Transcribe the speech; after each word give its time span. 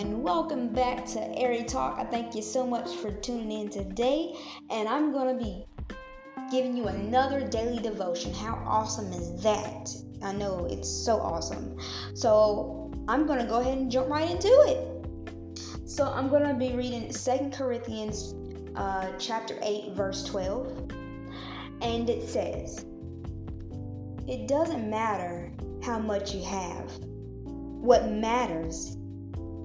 and 0.00 0.22
welcome 0.22 0.68
back 0.68 1.04
to 1.04 1.20
Airy 1.38 1.62
Talk. 1.62 1.98
I 1.98 2.04
thank 2.04 2.34
you 2.34 2.40
so 2.40 2.66
much 2.66 2.88
for 2.96 3.10
tuning 3.10 3.52
in 3.52 3.68
today, 3.68 4.34
and 4.70 4.88
I'm 4.88 5.12
going 5.12 5.36
to 5.36 5.44
be 5.44 5.66
giving 6.50 6.74
you 6.74 6.86
another 6.86 7.46
daily 7.46 7.82
devotion. 7.82 8.32
How 8.32 8.54
awesome 8.64 9.12
is 9.12 9.42
that? 9.42 9.90
I 10.22 10.32
know 10.32 10.66
it's 10.70 10.88
so 10.88 11.20
awesome. 11.20 11.76
So, 12.14 12.90
I'm 13.08 13.26
going 13.26 13.40
to 13.40 13.44
go 13.44 13.60
ahead 13.60 13.76
and 13.76 13.90
jump 13.90 14.08
right 14.08 14.30
into 14.30 14.48
it. 14.48 15.86
So, 15.86 16.06
I'm 16.06 16.30
going 16.30 16.44
to 16.44 16.54
be 16.54 16.72
reading 16.72 17.12
Second 17.12 17.52
Corinthians 17.52 18.34
uh, 18.76 19.12
chapter 19.18 19.58
8, 19.60 19.92
verse 19.92 20.24
12, 20.24 20.92
and 21.82 22.08
it 22.08 22.26
says, 22.26 22.86
It 24.26 24.48
doesn't 24.48 24.88
matter 24.88 25.52
how 25.82 25.98
much 25.98 26.34
you 26.34 26.42
have. 26.42 26.90
What 27.82 28.10
matters 28.10 28.96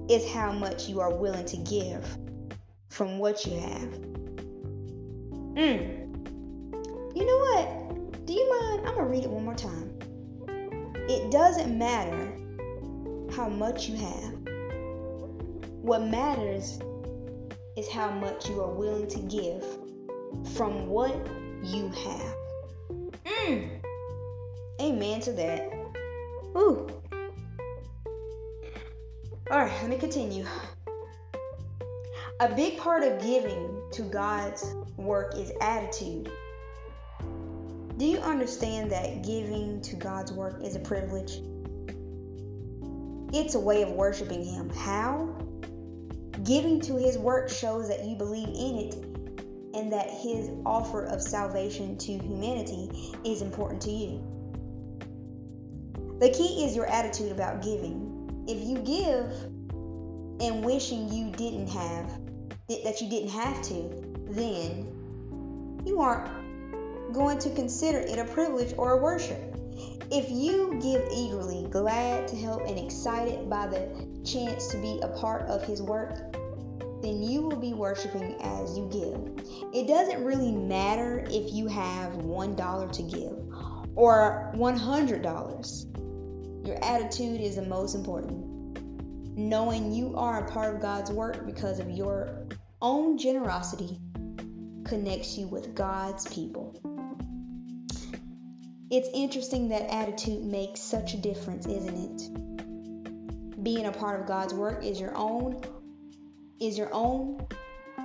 is 0.08 0.28
how 0.30 0.52
much 0.52 0.88
you 0.88 1.00
are 1.00 1.14
willing 1.14 1.46
to 1.46 1.56
give 1.58 2.04
from 2.88 3.18
what 3.18 3.44
you 3.44 3.58
have. 3.58 3.90
Mm. 5.54 6.06
You 7.14 7.26
know 7.26 7.38
what? 7.38 8.26
Do 8.26 8.32
you 8.32 8.60
mind? 8.60 8.86
I'm 8.86 8.94
going 8.94 9.06
to 9.06 9.10
read 9.10 9.24
it 9.24 9.30
one 9.30 9.44
more 9.44 9.54
time. 9.54 9.98
It 11.08 11.30
doesn't 11.30 11.76
matter 11.76 12.32
how 13.34 13.48
much 13.48 13.88
you 13.88 13.96
have. 13.96 14.32
What 15.82 16.02
matters 16.06 16.80
is 17.76 17.88
how 17.88 18.10
much 18.10 18.48
you 18.48 18.60
are 18.62 18.72
willing 18.72 19.06
to 19.08 19.18
give 19.20 19.64
from 20.54 20.88
what 20.88 21.14
you 21.62 21.88
have. 21.88 22.36
Mm. 23.24 23.80
Amen 24.80 25.20
to 25.20 25.32
that. 25.32 25.72
Ooh. 26.56 26.88
All 29.48 29.60
right, 29.60 29.72
let 29.80 29.90
me 29.90 29.96
continue. 29.96 30.44
A 32.40 32.52
big 32.56 32.78
part 32.78 33.04
of 33.04 33.22
giving 33.22 33.80
to 33.92 34.02
God's 34.02 34.74
work 34.96 35.36
is 35.36 35.52
attitude. 35.60 36.28
Do 37.96 38.04
you 38.04 38.18
understand 38.18 38.90
that 38.90 39.22
giving 39.22 39.80
to 39.82 39.94
God's 39.94 40.32
work 40.32 40.60
is 40.64 40.74
a 40.74 40.80
privilege? 40.80 41.38
It's 43.32 43.54
a 43.54 43.60
way 43.60 43.82
of 43.82 43.90
worshiping 43.90 44.44
Him. 44.44 44.68
How? 44.70 45.26
Giving 46.42 46.80
to 46.80 46.96
His 46.96 47.16
work 47.16 47.48
shows 47.48 47.86
that 47.88 48.04
you 48.04 48.16
believe 48.16 48.48
in 48.48 48.78
it 48.78 48.94
and 49.78 49.92
that 49.92 50.10
His 50.10 50.50
offer 50.66 51.04
of 51.04 51.22
salvation 51.22 51.96
to 51.98 52.18
humanity 52.18 53.14
is 53.24 53.42
important 53.42 53.80
to 53.82 53.92
you. 53.92 54.24
The 56.18 56.30
key 56.30 56.64
is 56.64 56.74
your 56.74 56.86
attitude 56.86 57.30
about 57.30 57.62
giving 57.62 58.05
if 58.46 58.66
you 58.66 58.78
give 58.78 59.32
and 60.40 60.64
wishing 60.64 61.08
you 61.08 61.30
didn't 61.32 61.68
have 61.68 62.08
that 62.68 63.00
you 63.00 63.08
didn't 63.08 63.30
have 63.30 63.62
to, 63.62 63.88
then 64.30 64.92
you 65.84 66.00
aren't 66.00 67.14
going 67.14 67.38
to 67.38 67.50
consider 67.50 67.98
it 67.98 68.18
a 68.18 68.24
privilege 68.24 68.74
or 68.76 68.98
a 68.98 69.02
worship. 69.02 69.56
If 70.10 70.30
you 70.30 70.78
give 70.82 71.08
eagerly, 71.12 71.66
glad 71.70 72.28
to 72.28 72.36
help, 72.36 72.66
and 72.66 72.78
excited 72.78 73.50
by 73.50 73.66
the 73.66 73.88
chance 74.24 74.68
to 74.68 74.78
be 74.78 75.00
a 75.02 75.08
part 75.08 75.42
of 75.42 75.62
His 75.64 75.82
work, 75.82 76.32
then 77.02 77.22
you 77.22 77.42
will 77.42 77.56
be 77.56 77.72
worshiping 77.72 78.36
as 78.40 78.76
you 78.76 78.88
give. 78.90 79.44
It 79.74 79.86
doesn't 79.86 80.24
really 80.24 80.52
matter 80.52 81.24
if 81.28 81.52
you 81.52 81.66
have 81.68 82.12
$1 82.12 82.92
to 82.92 83.02
give 83.02 83.36
or 83.96 84.52
$100. 84.54 86.05
Your 86.66 86.82
attitude 86.84 87.40
is 87.40 87.54
the 87.54 87.62
most 87.62 87.94
important. 87.94 88.44
Knowing 89.38 89.92
you 89.92 90.16
are 90.16 90.44
a 90.44 90.50
part 90.50 90.74
of 90.74 90.82
God's 90.82 91.12
work 91.12 91.46
because 91.46 91.78
of 91.78 91.88
your 91.88 92.48
own 92.82 93.18
generosity 93.18 94.00
connects 94.84 95.38
you 95.38 95.46
with 95.46 95.76
God's 95.76 96.26
people. 96.26 96.74
It's 98.90 99.08
interesting 99.14 99.68
that 99.68 99.92
attitude 99.94 100.42
makes 100.42 100.80
such 100.80 101.14
a 101.14 101.16
difference, 101.16 101.66
isn't 101.66 101.96
it? 101.96 103.62
Being 103.62 103.86
a 103.86 103.92
part 103.92 104.20
of 104.20 104.26
God's 104.26 104.52
work 104.52 104.84
is 104.84 104.98
your 104.98 105.16
own 105.16 105.60
is 106.58 106.76
your 106.76 106.92
own 106.92 107.46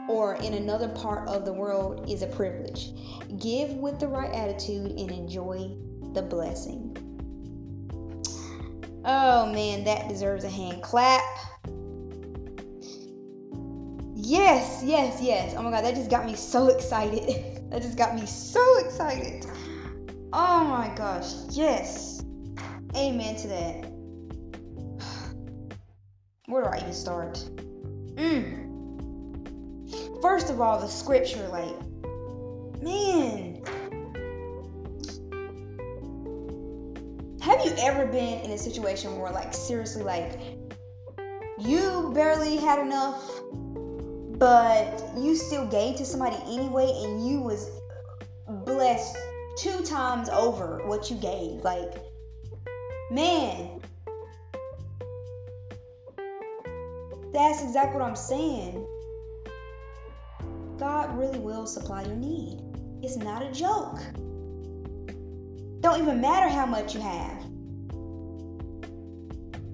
or 0.08 0.36
in 0.36 0.54
another 0.54 0.90
part 0.90 1.28
of 1.28 1.46
the 1.46 1.54
world 1.54 2.08
is 2.08 2.22
a 2.22 2.28
privilege. 2.28 2.92
Give 3.40 3.72
with 3.72 4.00
the 4.00 4.08
right 4.08 4.32
attitude 4.32 4.92
and 4.92 5.10
enjoy 5.10 5.76
the 6.14 6.22
blessing. 6.22 7.11
Oh 9.04 9.52
man, 9.52 9.84
that 9.86 10.10
deserves 10.10 10.44
a 10.44 10.50
hand 10.50 10.84
clap. 10.84 11.24
Yes, 14.14 14.84
yes, 14.86 15.20
yes. 15.22 15.56
Oh 15.58 15.64
my 15.64 15.72
god, 15.72 15.84
that 15.84 15.96
just 15.96 16.12
got 16.12 16.26
me 16.26 16.36
so 16.36 16.68
excited. 16.68 17.64
that 17.72 17.82
just 17.82 17.98
got 17.98 18.14
me 18.16 18.26
so 18.26 18.64
excited. 18.86 19.46
Oh 20.34 20.64
my 20.66 20.94
gosh, 20.96 21.34
yes. 21.50 22.24
Amen 22.96 23.36
to 23.38 23.48
that. 23.48 23.92
Where 26.46 26.64
do 26.64 26.70
I 26.70 26.78
even 26.78 26.94
start? 26.94 27.44
Mm. 28.16 28.62
First 30.22 30.52
of 30.52 30.62
all, 30.62 30.80
the 30.80 30.88
scripture, 30.88 31.48
like, 31.48 31.76
man, 32.84 33.64
ever 37.82 38.06
been 38.06 38.40
in 38.42 38.52
a 38.52 38.58
situation 38.58 39.18
where 39.20 39.32
like 39.32 39.54
seriously 39.54 40.04
like 40.04 40.40
you 41.60 42.12
barely 42.14 42.58
had 42.58 42.80
enough 42.80 43.42
but 44.38 45.04
you 45.18 45.36
still 45.36 45.66
gave 45.68 45.96
to 45.96 46.06
somebody 46.06 46.38
anyway 46.48 46.92
and 47.04 47.28
you 47.28 47.42
was 47.42 47.70
blessed 48.66 49.18
two 49.58 49.84
times 49.84 50.30
over 50.30 50.86
what 50.88 51.12
you 51.12 51.18
gave? 51.18 51.62
Like 51.64 51.94
man 53.12 53.82
that's 57.34 57.64
exactly 57.64 58.00
what 58.00 58.08
i'm 58.08 58.16
saying. 58.16 58.86
God 60.78 61.18
really 61.18 61.40
will 61.40 61.66
supply 61.66 62.04
your 62.04 62.16
need. 62.16 62.60
It's 63.04 63.16
not 63.16 63.44
a 63.44 63.52
joke. 63.52 64.00
Don't 65.82 66.02
even 66.02 66.20
matter 66.20 66.50
how 66.50 66.66
much 66.66 66.96
you 66.96 67.02
have. 67.02 67.51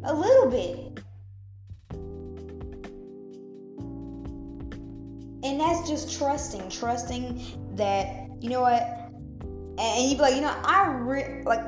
A 0.08 0.14
little 0.14 0.50
bit. 0.50 1.04
And 5.44 5.60
that's 5.60 5.88
just 5.88 6.18
trusting, 6.18 6.70
trusting 6.70 7.76
that, 7.76 8.28
you 8.40 8.50
know 8.50 8.62
what? 8.62 8.82
And 9.78 10.10
you 10.10 10.16
be 10.16 10.22
like, 10.22 10.36
you 10.36 10.42
know, 10.42 10.56
I 10.64 10.88
re- 10.88 11.44
like 11.46 11.62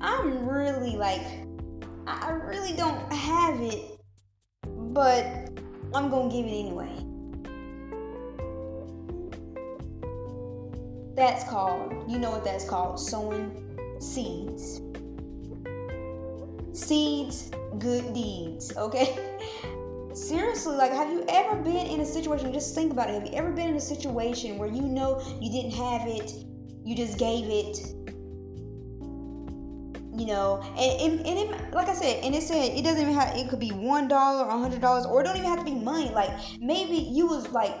I'm 0.00 0.48
really 0.48 0.96
like 0.96 1.26
I 2.06 2.30
really 2.30 2.74
don't 2.74 3.12
have 3.12 3.60
it, 3.60 3.98
but 4.66 5.24
I'm 5.94 6.10
going 6.10 6.30
to 6.30 6.36
give 6.36 6.46
it 6.46 6.50
anyway. 6.50 6.96
That's 11.16 11.48
called, 11.50 12.10
you 12.10 12.18
know 12.18 12.30
what 12.30 12.44
that's 12.44 12.68
called, 12.68 12.98
sowing 12.98 13.50
seeds. 14.00 14.80
Seeds, 16.72 17.50
good 17.78 18.12
deeds, 18.12 18.76
okay? 18.76 19.16
Seriously, 20.14 20.76
like, 20.76 20.92
have 20.92 21.10
you 21.12 21.24
ever 21.28 21.56
been 21.62 21.86
in 21.86 22.00
a 22.00 22.06
situation? 22.06 22.52
Just 22.52 22.74
think 22.74 22.92
about 22.92 23.08
it. 23.08 23.14
Have 23.14 23.26
you 23.26 23.32
ever 23.34 23.52
been 23.52 23.68
in 23.68 23.76
a 23.76 23.80
situation 23.80 24.58
where 24.58 24.68
you 24.68 24.82
know 24.82 25.22
you 25.40 25.50
didn't 25.50 25.72
have 25.72 26.06
it, 26.06 26.32
you 26.84 26.96
just 26.96 27.18
gave 27.18 27.46
it, 27.46 27.78
you 30.20 30.26
know 30.26 30.60
and, 30.76 31.00
and, 31.00 31.26
and 31.26 31.38
it, 31.38 31.72
like 31.72 31.88
i 31.88 31.94
said 31.94 32.22
and 32.22 32.34
it 32.34 32.42
said 32.42 32.76
it 32.76 32.84
doesn't 32.84 33.00
even 33.00 33.14
have 33.14 33.34
it 33.36 33.48
could 33.48 33.58
be 33.58 33.70
one 33.70 34.06
dollar 34.06 34.46
a 34.48 34.58
hundred 34.58 34.80
dollars 34.80 35.06
or 35.06 35.20
it 35.20 35.24
don't 35.24 35.36
even 35.36 35.48
have 35.48 35.60
to 35.60 35.64
be 35.64 35.74
money 35.74 36.10
like 36.10 36.30
maybe 36.60 36.96
you 36.96 37.26
was 37.26 37.48
like 37.52 37.74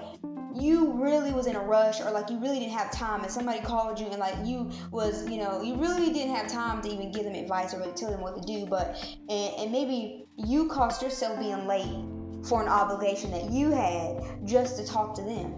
you 0.60 0.92
really 1.02 1.32
was 1.32 1.46
in 1.46 1.56
a 1.56 1.60
rush 1.60 2.00
or 2.00 2.10
like 2.10 2.30
you 2.30 2.38
really 2.38 2.58
didn't 2.58 2.72
have 2.72 2.90
time 2.90 3.22
and 3.22 3.30
somebody 3.30 3.60
called 3.60 3.98
you 3.98 4.06
and 4.06 4.18
like 4.18 4.34
you 4.44 4.70
was 4.90 5.28
you 5.28 5.38
know 5.38 5.62
you 5.62 5.76
really 5.76 6.12
didn't 6.12 6.34
have 6.34 6.48
time 6.48 6.82
to 6.82 6.88
even 6.88 7.10
give 7.10 7.24
them 7.24 7.34
advice 7.34 7.72
or 7.72 7.78
really 7.78 7.92
tell 7.92 8.10
them 8.10 8.20
what 8.20 8.36
to 8.36 8.42
do 8.46 8.66
but 8.66 8.96
and, 9.28 9.54
and 9.58 9.72
maybe 9.72 10.26
you 10.36 10.68
cost 10.68 11.02
yourself 11.02 11.38
being 11.38 11.66
late 11.66 12.04
for 12.46 12.62
an 12.62 12.68
obligation 12.68 13.30
that 13.30 13.50
you 13.50 13.70
had 13.70 14.46
just 14.46 14.78
to 14.78 14.86
talk 14.86 15.14
to 15.14 15.22
them. 15.22 15.54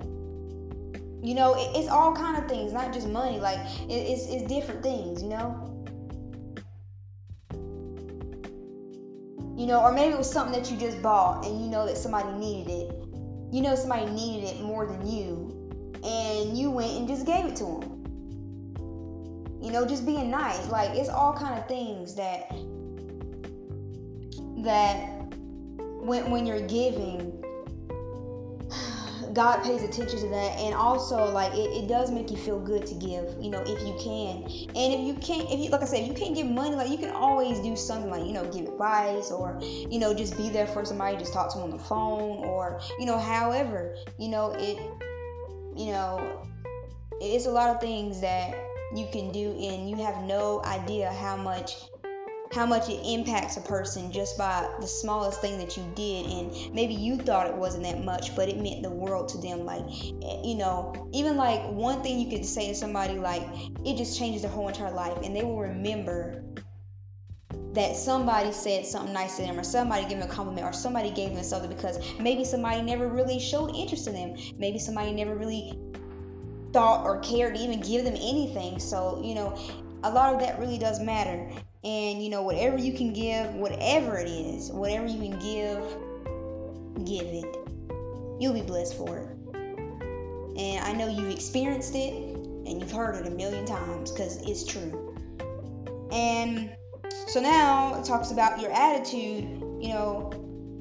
You 1.22 1.34
know 1.34 1.54
it, 1.54 1.76
it's 1.76 1.88
all 1.88 2.14
kind 2.14 2.42
of 2.42 2.48
things 2.48 2.72
not 2.72 2.92
just 2.92 3.08
money 3.08 3.38
like 3.38 3.58
it, 3.88 3.92
it's, 3.92 4.26
it's 4.28 4.44
different 4.44 4.82
things 4.82 5.22
you 5.22 5.28
know? 5.28 5.68
You 9.56 9.66
know 9.66 9.80
or 9.80 9.92
maybe 9.92 10.14
it 10.14 10.18
was 10.18 10.30
something 10.30 10.60
that 10.60 10.70
you 10.70 10.76
just 10.76 11.00
bought 11.02 11.44
and 11.44 11.60
you 11.60 11.70
know 11.70 11.86
that 11.86 11.96
somebody 11.96 12.32
needed 12.38 12.70
it 12.70 12.91
you 13.52 13.62
know 13.62 13.76
somebody 13.76 14.06
needed 14.10 14.48
it 14.48 14.60
more 14.62 14.86
than 14.86 15.06
you 15.06 15.70
and 16.04 16.58
you 16.58 16.70
went 16.70 16.90
and 16.92 17.06
just 17.06 17.24
gave 17.24 17.44
it 17.44 17.54
to 17.54 17.64
them 17.64 17.92
you 19.62 19.70
know 19.70 19.86
just 19.86 20.04
being 20.04 20.28
nice. 20.30 20.68
Like 20.68 20.90
it's 20.90 21.08
all 21.08 21.32
kind 21.32 21.58
of 21.58 21.66
things 21.68 22.16
that 22.16 22.50
that 24.64 25.34
when 26.00 26.30
when 26.30 26.46
you're 26.46 26.66
giving 26.66 27.42
God 29.32 29.62
pays 29.62 29.82
attention 29.82 30.18
to 30.20 30.28
that, 30.28 30.58
and 30.58 30.74
also 30.74 31.30
like 31.32 31.52
it, 31.54 31.84
it 31.84 31.88
does 31.88 32.10
make 32.10 32.30
you 32.30 32.36
feel 32.36 32.60
good 32.60 32.86
to 32.86 32.94
give, 32.94 33.36
you 33.40 33.50
know, 33.50 33.62
if 33.66 33.80
you 33.86 33.94
can. 34.02 34.42
And 34.76 34.92
if 34.94 35.00
you 35.00 35.14
can't, 35.14 35.50
if 35.50 35.58
you 35.58 35.70
like 35.70 35.82
I 35.82 35.86
said, 35.86 36.00
if 36.00 36.08
you 36.08 36.14
can't 36.14 36.34
give 36.34 36.46
money, 36.46 36.76
like 36.76 36.90
you 36.90 36.98
can 36.98 37.10
always 37.10 37.60
do 37.60 37.76
something 37.76 38.10
like 38.10 38.26
you 38.26 38.32
know 38.32 38.44
give 38.50 38.66
advice 38.66 39.30
or 39.30 39.58
you 39.62 39.98
know 39.98 40.12
just 40.12 40.36
be 40.36 40.50
there 40.50 40.66
for 40.66 40.84
somebody, 40.84 41.16
just 41.16 41.32
talk 41.32 41.50
to 41.52 41.58
them 41.58 41.64
on 41.64 41.70
the 41.70 41.82
phone 41.82 42.44
or 42.44 42.80
you 42.98 43.06
know 43.06 43.18
however 43.18 43.96
you 44.18 44.28
know 44.28 44.50
it, 44.58 44.78
you 45.76 45.86
know, 45.86 46.46
it's 47.20 47.46
a 47.46 47.50
lot 47.50 47.70
of 47.70 47.80
things 47.80 48.20
that 48.20 48.54
you 48.94 49.06
can 49.12 49.32
do, 49.32 49.52
and 49.52 49.88
you 49.88 49.96
have 49.96 50.22
no 50.24 50.62
idea 50.64 51.12
how 51.12 51.36
much 51.36 51.76
how 52.52 52.66
much 52.66 52.88
it 52.88 53.00
impacts 53.04 53.56
a 53.56 53.60
person 53.60 54.12
just 54.12 54.36
by 54.36 54.68
the 54.80 54.86
smallest 54.86 55.40
thing 55.40 55.58
that 55.58 55.76
you 55.76 55.84
did. 55.94 56.26
And 56.26 56.74
maybe 56.74 56.94
you 56.94 57.16
thought 57.16 57.46
it 57.46 57.54
wasn't 57.54 57.84
that 57.84 58.04
much 58.04 58.36
but 58.36 58.48
it 58.48 58.58
meant 58.58 58.82
the 58.82 58.90
world 58.90 59.28
to 59.30 59.38
them. 59.38 59.64
Like 59.64 59.84
eh, 60.22 60.40
you 60.44 60.56
know 60.56 61.08
even 61.12 61.36
like 61.36 61.62
one 61.70 62.02
thing 62.02 62.18
you 62.18 62.28
could 62.28 62.44
say 62.44 62.68
to 62.68 62.74
somebody 62.74 63.14
like 63.14 63.42
it 63.84 63.96
just 63.96 64.18
changes 64.18 64.42
their 64.42 64.50
whole 64.50 64.68
entire 64.68 64.92
life. 64.92 65.18
And 65.22 65.34
they 65.34 65.42
will 65.42 65.58
remember 65.58 66.44
that 67.72 67.96
somebody 67.96 68.52
said 68.52 68.84
something 68.84 69.14
nice 69.14 69.36
to 69.36 69.42
them 69.42 69.58
or 69.58 69.64
somebody 69.64 70.02
gave 70.02 70.18
them 70.18 70.28
a 70.28 70.32
compliment 70.32 70.66
or 70.66 70.74
somebody 70.74 71.10
gave 71.10 71.34
them 71.34 71.42
something 71.42 71.70
because 71.70 71.98
maybe 72.20 72.44
somebody 72.44 72.82
never 72.82 73.08
really 73.08 73.38
showed 73.38 73.74
interest 73.74 74.06
in 74.08 74.14
them. 74.14 74.36
Maybe 74.58 74.78
somebody 74.78 75.12
never 75.12 75.34
really 75.34 75.78
thought 76.74 77.04
or 77.06 77.18
cared 77.20 77.54
to 77.54 77.60
even 77.60 77.80
give 77.80 78.04
them 78.04 78.14
anything. 78.14 78.78
So 78.78 79.22
you 79.24 79.34
know 79.34 79.58
a 80.04 80.10
lot 80.10 80.34
of 80.34 80.40
that 80.40 80.58
really 80.58 80.76
does 80.76 81.00
matter 81.00 81.50
and 81.84 82.22
you 82.22 82.30
know, 82.30 82.42
whatever 82.42 82.78
you 82.78 82.92
can 82.92 83.12
give, 83.12 83.54
whatever 83.54 84.18
it 84.18 84.28
is, 84.28 84.70
whatever 84.70 85.06
you 85.06 85.30
can 85.30 85.38
give, 85.40 85.82
give 87.04 87.26
it. 87.26 87.56
You'll 88.38 88.54
be 88.54 88.62
blessed 88.62 88.96
for 88.96 89.18
it. 89.18 89.28
And 90.56 90.84
I 90.84 90.92
know 90.92 91.08
you've 91.08 91.30
experienced 91.30 91.94
it 91.94 92.12
and 92.12 92.80
you've 92.80 92.92
heard 92.92 93.16
it 93.16 93.26
a 93.26 93.30
million 93.30 93.64
times 93.64 94.12
because 94.12 94.40
it's 94.48 94.64
true. 94.64 95.16
And 96.12 96.70
so 97.26 97.40
now 97.40 97.98
it 97.98 98.04
talks 98.04 98.30
about 98.30 98.60
your 98.60 98.70
attitude. 98.70 99.44
You 99.80 99.88
know, 99.88 100.30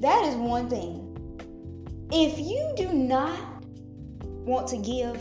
that 0.00 0.24
is 0.26 0.36
one 0.36 0.68
thing. 0.68 0.98
If 2.12 2.38
you 2.38 2.72
do 2.76 2.92
not 2.92 3.64
want 4.20 4.68
to 4.68 4.76
give, 4.76 5.20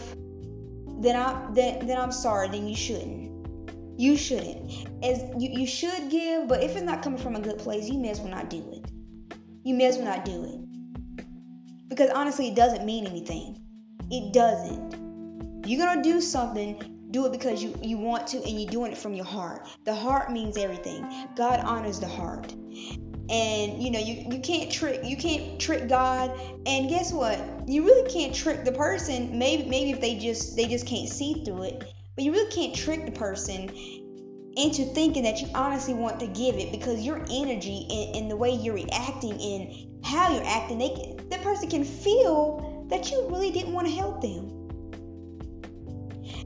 then 1.02 1.16
I 1.16 1.50
then, 1.54 1.88
then 1.88 1.98
I'm 1.98 2.12
sorry, 2.12 2.50
then 2.50 2.68
you 2.68 2.76
shouldn't 2.76 3.32
you 4.02 4.18
shouldn't. 4.18 4.88
As 5.04 5.24
you, 5.38 5.50
you 5.60 5.68
should 5.68 6.10
give, 6.10 6.48
but 6.48 6.64
if 6.64 6.76
it's 6.76 6.82
not 6.82 7.04
coming 7.04 7.20
from 7.20 7.36
a 7.36 7.40
good 7.40 7.60
place, 7.60 7.88
you 7.88 8.00
may 8.00 8.10
as 8.10 8.20
well 8.20 8.32
not 8.32 8.50
do 8.50 8.58
it. 8.72 8.92
You 9.64 9.76
may 9.76 9.86
as 9.86 9.98
well 9.98 10.06
not 10.06 10.26
do 10.26 10.44
it. 10.44 11.88
Because 11.88 12.10
honestly, 12.10 12.48
it 12.48 12.56
doesn't 12.56 12.84
mean 12.84 13.06
anything. 13.06 13.62
It 14.10 14.34
doesn't. 14.34 15.68
You're 15.68 15.86
gonna 15.86 16.02
do 16.02 16.20
something, 16.20 17.08
do 17.12 17.28
it 17.28 17.32
because 17.32 17.62
you, 17.62 17.78
you 17.84 18.00
want 18.00 18.26
to 18.28 18.38
and 18.38 18.60
you're 18.60 18.72
doing 18.72 18.92
it 18.92 18.98
from 18.98 19.14
your 19.14 19.26
heart. 19.26 19.68
The 19.86 19.94
heart 19.94 20.32
means 20.32 20.58
everything. 20.58 21.28
God 21.36 21.60
honors 21.60 22.00
the 22.00 22.08
heart. 22.08 22.54
And 23.30 23.84
you 23.84 23.92
know, 23.92 24.00
you, 24.00 24.26
you 24.32 24.40
can't 24.40 24.72
trick 24.72 25.02
you 25.04 25.16
can't 25.16 25.60
trick 25.60 25.88
God. 25.88 26.32
And 26.66 26.90
guess 26.90 27.14
what? 27.14 27.40
You 27.68 27.86
really 27.86 28.10
can't 28.10 28.34
trick 28.34 28.66
the 28.66 28.72
person. 28.72 29.38
Maybe 29.38 29.70
maybe 29.70 29.92
if 29.92 30.02
they 30.02 30.18
just 30.18 30.56
they 30.56 30.66
just 30.66 30.88
can't 30.88 31.08
see 31.08 31.44
through 31.46 31.64
it 31.64 31.94
but 32.22 32.26
you 32.26 32.32
really 32.34 32.52
can't 32.52 32.76
trick 32.76 33.04
the 33.06 33.12
person 33.12 33.68
into 34.56 34.86
thinking 34.94 35.24
that 35.24 35.42
you 35.42 35.48
honestly 35.56 35.96
want 35.96 36.20
to 36.20 36.28
give 36.28 36.56
it 36.56 36.72
because 36.72 37.02
your 37.02 37.26
energy 37.32 37.88
and, 37.90 38.16
and 38.16 38.32
the 38.32 38.36
way 38.36 38.52
you're 38.52 38.76
reacting 38.76 39.34
and 39.42 40.06
how 40.06 40.32
you're 40.32 40.46
acting, 40.46 40.78
they 40.78 40.90
can, 40.90 41.30
that 41.30 41.42
person 41.42 41.68
can 41.68 41.84
feel 41.84 42.86
that 42.92 43.10
you 43.10 43.28
really 43.30 43.50
didn't 43.50 43.74
want 43.74 43.88
to 43.88 43.94
help 43.94 44.22
them. 44.22 44.50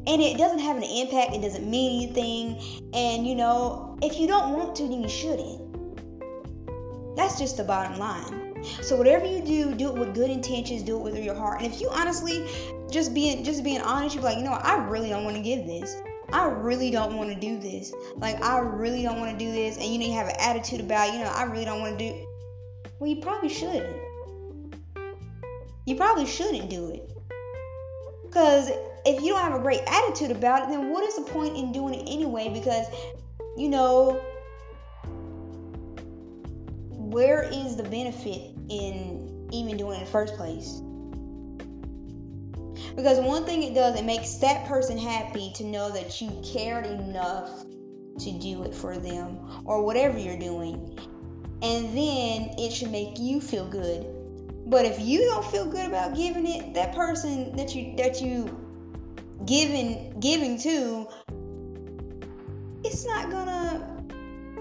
And 0.07 0.22
it 0.22 0.38
doesn't 0.38 0.60
have 0.60 0.77
an 0.77 0.83
impact, 0.83 1.33
it 1.33 1.42
doesn't 1.42 1.69
mean 1.69 2.04
anything. 2.04 2.57
And 2.94 3.27
you 3.27 3.36
know, 3.36 3.98
if 4.01 4.18
you 4.18 4.27
don't 4.27 4.54
want 4.54 4.77
to, 4.77 4.83
then 4.83 5.01
you 5.01 5.10
shouldn't. 5.10 5.62
That's 7.18 7.38
just 7.38 7.57
the 7.57 7.66
bottom 7.66 8.00
line. 8.00 8.63
So 8.81 8.95
whatever 8.95 9.25
you 9.25 9.42
do, 9.42 9.75
do 9.75 9.89
it 9.89 9.95
with 9.95 10.16
good 10.16 10.30
intentions, 10.30 10.83
do 10.83 10.95
it 10.98 11.04
with 11.04 11.22
your 11.22 11.36
heart. 11.36 11.62
And 11.62 11.72
if 11.72 11.81
you 11.81 11.89
honestly 11.92 12.48
just 12.95 13.13
being 13.13 13.44
just 13.44 13.62
being 13.63 13.81
honest, 13.81 14.15
you're 14.15 14.24
like, 14.24 14.38
you 14.38 14.44
know 14.44 14.51
what, 14.51 14.65
I 14.65 14.77
really 14.88 15.09
don't 15.09 15.25
want 15.25 15.36
to 15.36 15.44
give 15.44 15.68
this. 15.68 16.01
I 16.31 16.45
really 16.45 16.89
don't 16.89 17.18
want 17.18 17.30
to 17.30 17.36
do 17.36 17.59
this. 17.59 17.94
Like 18.15 18.42
I 18.42 18.59
really 18.59 19.03
don't 19.03 19.19
want 19.19 19.38
to 19.38 19.45
do 19.45 19.51
this. 19.51 19.75
And 19.75 19.86
you 19.86 20.00
know 20.00 20.06
you 20.06 20.13
have 20.13 20.27
an 20.27 20.38
attitude 20.39 20.80
about, 20.80 21.13
you 21.13 21.19
know, 21.19 21.30
I 21.30 21.44
really 21.44 21.65
don't 21.65 21.81
want 21.81 22.00
to 22.00 22.09
do 22.09 22.25
well 23.00 23.09
you 23.09 23.18
probably 23.18 23.50
shouldn't. 23.50 23.86
You 25.86 25.95
probably 25.97 26.25
shouldn't 26.25 26.69
do 26.69 26.89
it. 26.89 27.12
Because 28.25 28.71
if 29.06 29.21
you 29.21 29.33
don't 29.33 29.41
have 29.41 29.53
a 29.53 29.59
great 29.59 29.81
attitude 29.86 30.31
about 30.31 30.63
it, 30.63 30.69
then 30.69 30.89
what 30.89 31.03
is 31.03 31.18
the 31.18 31.24
point 31.24 31.56
in 31.57 31.74
doing 31.74 31.94
it 31.94 32.09
anyway? 32.09 32.50
Because, 32.51 32.88
you 33.57 33.69
know, 33.69 34.21
where 36.89 37.44
is 37.44 37.75
the 37.75 37.83
benefit 37.83 38.56
in 38.69 39.48
even 39.51 39.77
doing 39.77 39.94
it 39.94 40.00
in 40.00 40.06
the 40.06 40.12
first 40.12 40.36
place? 40.36 40.81
Because 42.96 43.20
one 43.20 43.46
thing 43.46 43.64
it 43.64 43.74
does, 43.74 44.00
it 44.00 44.06
makes 44.06 44.36
that 44.36 44.66
person 44.66 44.98
happy 44.98 45.52
to 45.56 45.64
know 45.64 45.92
that 45.92 46.22
you 46.22 46.30
cared 46.44 46.86
enough 46.86 47.66
to 48.20 48.32
do 48.32 48.64
it 48.64 48.74
for 48.74 48.98
them 48.98 49.64
or 49.66 49.84
whatever 49.84 50.18
you're 50.18 50.40
doing. 50.40 50.98
And 51.62 51.86
then 51.98 52.54
it 52.58 52.72
should 52.72 52.92
make 52.92 53.20
you 53.20 53.42
feel 53.42 53.68
good. 53.68 54.06
But 54.68 54.86
if 54.86 55.00
you 55.00 55.22
don't 55.22 55.46
feel 55.46 55.66
good 55.66 55.86
about 55.86 56.16
giving 56.16 56.48
it, 56.48 56.74
that 56.74 56.94
person 56.96 57.56
that 57.56 57.76
you 57.76 57.96
that 57.98 58.22
you 58.22 58.60
giving 59.46 60.20
giving 60.20 60.58
to, 60.60 61.08
it's 62.84 63.06
not 63.06 63.30
gonna 63.30 64.04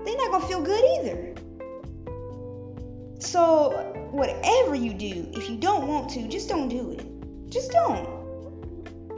they're 0.04 0.16
not 0.16 0.30
gonna 0.30 0.46
feel 0.46 0.62
good 0.62 0.84
either. 1.00 1.34
So, 3.18 3.70
whatever 4.10 4.74
you 4.74 4.92
do, 4.92 5.26
if 5.32 5.48
you 5.48 5.56
don't 5.56 5.88
want 5.88 6.10
to, 6.10 6.28
just 6.28 6.48
don't 6.48 6.68
do 6.68 6.90
it. 6.90 7.50
Just 7.50 7.72
don't. 7.72 8.13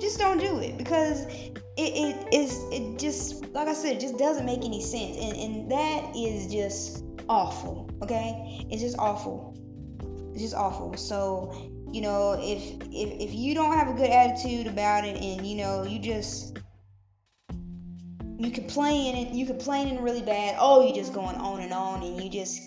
Just 0.01 0.19
don't 0.19 0.39
do 0.39 0.59
it 0.59 0.77
because 0.77 1.25
it, 1.25 1.57
it 1.77 2.35
is 2.35 2.63
it 2.71 2.99
just 2.99 3.47
like 3.55 3.69
I 3.69 3.75
said, 3.75 3.97
it 3.97 4.01
just 4.01 4.19
doesn't 4.19 4.45
make 4.45 4.65
any 4.65 4.81
sense. 4.81 5.17
And 5.17 5.37
and 5.37 5.71
that 5.71 6.15
is 6.17 6.53
just 6.53 7.05
awful. 7.29 7.91
Okay? 8.03 8.67
It's 8.71 8.83
just 8.83 8.99
awful. 8.99 9.57
It's 10.33 10.43
just 10.43 10.55
awful. 10.55 10.97
So, 10.97 11.53
you 11.91 12.01
know, 12.01 12.37
if 12.39 12.61
if 12.91 13.29
if 13.29 13.35
you 13.35 13.55
don't 13.55 13.73
have 13.73 13.89
a 13.89 13.95
good 13.95 14.11
attitude 14.11 14.67
about 14.67 15.05
it 15.05 15.17
and 15.17 15.47
you 15.47 15.57
know, 15.57 15.85
you 15.85 15.99
just 15.99 16.59
you 18.39 18.51
complain 18.51 19.17
and 19.17 19.37
you 19.37 19.47
complaining 19.47 20.03
really 20.03 20.23
bad, 20.23 20.57
oh 20.59 20.87
you 20.87 20.95
just 20.95 21.15
going 21.15 21.37
on 21.37 21.61
and 21.61 21.73
on 21.73 22.03
and 22.03 22.23
you 22.23 22.31
just 22.31 22.61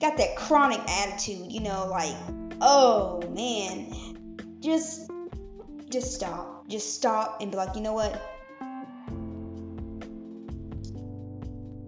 got 0.00 0.16
that 0.16 0.36
chronic 0.36 0.80
attitude, 0.88 1.50
you 1.50 1.60
know, 1.60 1.86
like, 1.90 2.14
oh 2.60 3.20
man, 3.30 4.58
just 4.60 5.10
just 5.94 6.12
stop. 6.12 6.68
Just 6.68 6.92
stop 6.94 7.40
and 7.40 7.50
be 7.52 7.56
like, 7.56 7.74
you 7.76 7.80
know 7.80 7.92
what? 7.92 8.20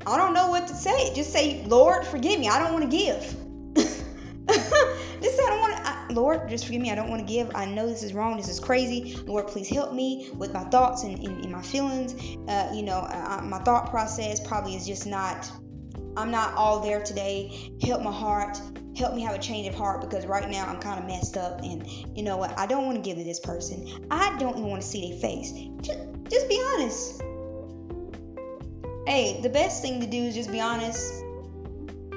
I 0.06 0.16
don't 0.16 0.32
know 0.32 0.48
what 0.48 0.68
to 0.68 0.74
say. 0.74 1.12
Just 1.12 1.32
say, 1.32 1.64
Lord, 1.66 2.06
forgive 2.06 2.38
me. 2.38 2.48
I 2.48 2.60
don't 2.60 2.72
want 2.72 2.88
to 2.88 2.96
give. 2.96 3.20
just 3.74 5.36
say, 5.36 5.42
I 5.42 5.48
don't 5.48 5.60
want 5.60 5.84
to. 5.84 6.14
Lord, 6.14 6.48
just 6.48 6.66
forgive 6.66 6.80
me. 6.80 6.92
I 6.92 6.94
don't 6.94 7.10
want 7.10 7.26
to 7.26 7.26
give. 7.26 7.50
I 7.56 7.64
know 7.64 7.88
this 7.88 8.04
is 8.04 8.14
wrong. 8.14 8.36
This 8.36 8.48
is 8.48 8.60
crazy. 8.60 9.16
Lord, 9.26 9.48
please 9.48 9.68
help 9.68 9.92
me 9.92 10.30
with 10.34 10.54
my 10.54 10.62
thoughts 10.64 11.02
and, 11.02 11.18
and, 11.18 11.42
and 11.42 11.50
my 11.50 11.62
feelings. 11.62 12.14
Uh, 12.46 12.70
you 12.72 12.84
know, 12.84 13.00
my 13.42 13.58
thought 13.64 13.90
process 13.90 14.38
probably 14.46 14.76
is 14.76 14.86
just 14.86 15.04
not 15.06 15.50
I'm 16.16 16.30
not 16.30 16.54
all 16.54 16.80
there 16.80 17.02
today. 17.02 17.70
Help 17.82 18.02
my 18.02 18.12
heart. 18.12 18.58
Help 18.96 19.14
me 19.14 19.22
have 19.22 19.34
a 19.34 19.38
change 19.38 19.68
of 19.68 19.74
heart 19.74 20.00
because 20.00 20.26
right 20.26 20.48
now 20.48 20.64
I'm 20.66 20.80
kind 20.80 20.98
of 20.98 21.06
messed 21.06 21.36
up 21.36 21.60
and 21.62 21.86
you 22.16 22.22
know 22.22 22.36
what? 22.36 22.58
I 22.58 22.66
don't 22.66 22.86
want 22.86 22.96
to 22.96 23.02
give 23.02 23.18
to 23.18 23.24
this 23.24 23.40
person. 23.40 24.06
I 24.10 24.36
don't 24.38 24.56
even 24.56 24.70
want 24.70 24.80
to 24.80 24.88
see 24.88 25.10
their 25.10 25.20
face. 25.20 25.52
Just, 25.82 25.98
just 26.30 26.48
be 26.48 26.62
honest. 26.74 27.20
Hey, 29.06 29.38
the 29.42 29.50
best 29.50 29.82
thing 29.82 30.00
to 30.00 30.06
do 30.06 30.16
is 30.16 30.34
just 30.34 30.50
be 30.50 30.60
honest 30.60 31.22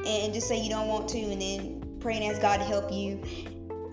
and 0.06 0.34
just 0.34 0.48
say 0.48 0.60
you 0.60 0.70
don't 0.70 0.88
want 0.88 1.10
to 1.10 1.20
and 1.20 1.42
then 1.42 1.98
pray 2.00 2.16
and 2.16 2.24
ask 2.24 2.42
God 2.42 2.58
to 2.58 2.64
help 2.64 2.92
you. 2.92 3.22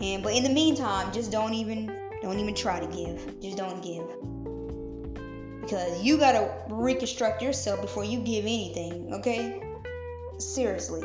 And 0.01 0.23
but 0.23 0.35
in 0.35 0.45
the 0.45 0.51
meantime, 0.51 1.13
just 1.13 1.33
don't 1.33 1.55
even 1.55 1.87
don't 2.23 2.39
even 2.39 2.55
try 2.55 2.79
to 2.79 2.87
give. 2.87 3.41
Just 3.41 3.57
don't 3.57 3.83
give. 3.83 4.07
Because 5.61 6.01
you 6.03 6.17
gotta 6.17 6.53
reconstruct 6.71 7.43
yourself 7.43 7.81
before 7.83 8.05
you 8.05 8.21
give 8.21 8.45
anything, 8.45 9.13
okay? 9.13 9.61
seriously. 10.39 11.03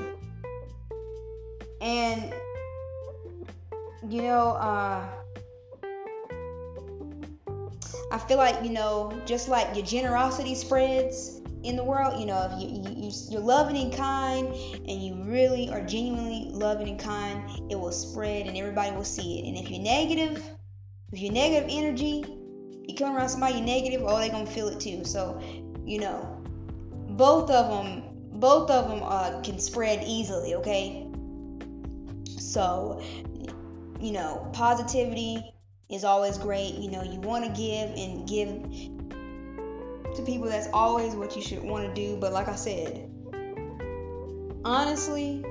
And 1.82 2.34
you 4.10 4.24
know, 4.24 4.50
uh, 4.52 5.06
I 8.12 8.18
feel 8.18 8.38
like, 8.38 8.64
you 8.64 8.72
know, 8.72 9.14
just 9.26 9.48
like 9.48 9.76
your 9.76 9.86
generosity 9.86 10.56
spreads 10.56 11.42
in 11.64 11.76
the 11.76 11.84
world, 11.84 12.20
you 12.20 12.26
know, 12.26 12.50
if 12.52 12.62
you, 12.62 12.84
you, 12.96 13.12
you're 13.30 13.42
loving 13.42 13.78
and 13.78 13.94
kind 13.94 14.48
and 14.88 15.02
you 15.02 15.24
really 15.24 15.70
are 15.70 15.82
genuinely 15.82 16.50
loving 16.52 16.90
and 16.90 17.00
kind, 17.00 17.50
it 17.70 17.80
will 17.80 17.92
spread 17.92 18.48
and 18.48 18.58
everybody 18.58 18.94
will 18.96 19.04
see 19.06 19.40
it. 19.40 19.48
And 19.48 19.58
if 19.58 19.70
you're 19.70 19.82
negative, 19.82 20.44
if 21.14 21.20
you're 21.20 21.32
negative 21.32 21.70
energy, 21.72 22.26
you 22.88 22.96
come 22.98 23.16
around 23.16 23.30
somebody 23.30 23.62
negative, 23.62 24.02
oh, 24.04 24.18
they're 24.18 24.30
to 24.30 24.46
feel 24.46 24.68
it 24.68 24.80
too. 24.80 25.06
So, 25.06 25.40
you 25.86 26.00
know, 26.00 26.42
both 27.12 27.50
of 27.50 27.70
them, 27.70 28.04
both 28.40 28.70
of 28.72 28.90
them 28.90 29.02
uh, 29.04 29.40
can 29.42 29.60
spread 29.60 30.04
easily, 30.06 30.56
okay? 30.56 31.11
So, 32.52 33.02
you 34.02 34.12
know, 34.12 34.50
positivity 34.52 35.42
is 35.90 36.04
always 36.04 36.38
great. 36.38 36.74
You 36.74 36.92
know, 36.92 37.02
you 37.02 37.22
want 37.22 37.46
to 37.46 37.52
give 37.52 37.90
and 37.92 38.28
give 38.28 38.50
to 40.16 40.22
people. 40.26 40.50
That's 40.50 40.68
always 40.74 41.16
what 41.16 41.34
you 41.34 41.42
should 41.42 41.64
want 41.64 41.88
to 41.88 41.94
do. 41.94 42.18
But 42.18 42.34
like 42.34 42.50
I 42.50 42.56
said, 42.56 43.10
honestly, 44.66 45.46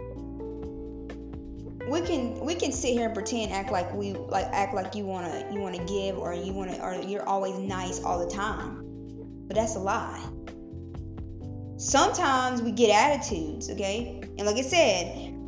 we 1.88 2.02
can 2.02 2.38
we 2.40 2.54
can 2.54 2.70
sit 2.70 2.92
here 2.92 3.06
and 3.06 3.14
pretend 3.14 3.50
act 3.50 3.72
like 3.72 3.90
we 3.94 4.12
like 4.12 4.44
act 4.52 4.74
like 4.74 4.94
you 4.94 5.06
wanna 5.06 5.48
you 5.50 5.58
wanna 5.58 5.82
give 5.86 6.18
or 6.18 6.34
you 6.34 6.52
wanna 6.52 6.78
or 6.82 7.00
you're 7.00 7.26
always 7.26 7.58
nice 7.58 8.04
all 8.04 8.22
the 8.22 8.30
time. 8.30 8.82
But 9.46 9.56
that's 9.56 9.74
a 9.74 9.78
lie. 9.80 10.22
Sometimes 11.78 12.60
we 12.60 12.72
get 12.72 12.90
attitudes, 12.90 13.70
okay? 13.70 14.20
And 14.36 14.46
like 14.46 14.56
I 14.56 14.60
said, 14.60 15.39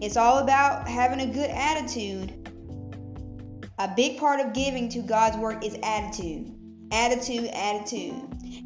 it's 0.00 0.16
all 0.16 0.38
about 0.38 0.88
having 0.88 1.20
a 1.20 1.26
good 1.26 1.50
attitude 1.50 2.48
a 3.78 3.88
big 3.94 4.18
part 4.18 4.40
of 4.40 4.52
giving 4.52 4.88
to 4.88 5.00
God's 5.00 5.36
work 5.36 5.64
is 5.64 5.78
attitude. 5.84 6.52
Attitude, 6.90 7.48
attitude. 7.52 8.14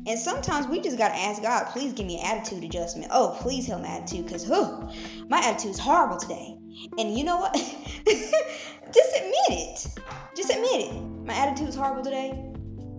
And 0.07 0.19
sometimes 0.19 0.67
we 0.67 0.81
just 0.81 0.97
gotta 0.97 1.17
ask 1.17 1.43
God, 1.43 1.67
please 1.67 1.93
give 1.93 2.07
me 2.07 2.19
an 2.19 2.39
attitude 2.39 2.65
adjustment. 2.65 3.11
Oh, 3.13 3.37
please 3.41 3.67
help 3.67 3.83
my 3.83 3.89
attitude, 3.89 4.25
because 4.25 4.49
my 4.49 5.39
attitude 5.39 5.73
is 5.73 5.79
horrible 5.79 6.17
today. 6.17 6.57
And 6.99 7.17
you 7.17 7.25
know 7.25 7.39
what? 7.39 7.53
just 8.07 9.17
admit 9.17 9.49
it. 9.51 9.87
Just 10.35 10.51
admit 10.51 10.87
it. 10.87 11.03
My 11.27 11.35
attitude 11.35 11.69
is 11.69 11.75
horrible 11.75 12.03
today. 12.03 12.31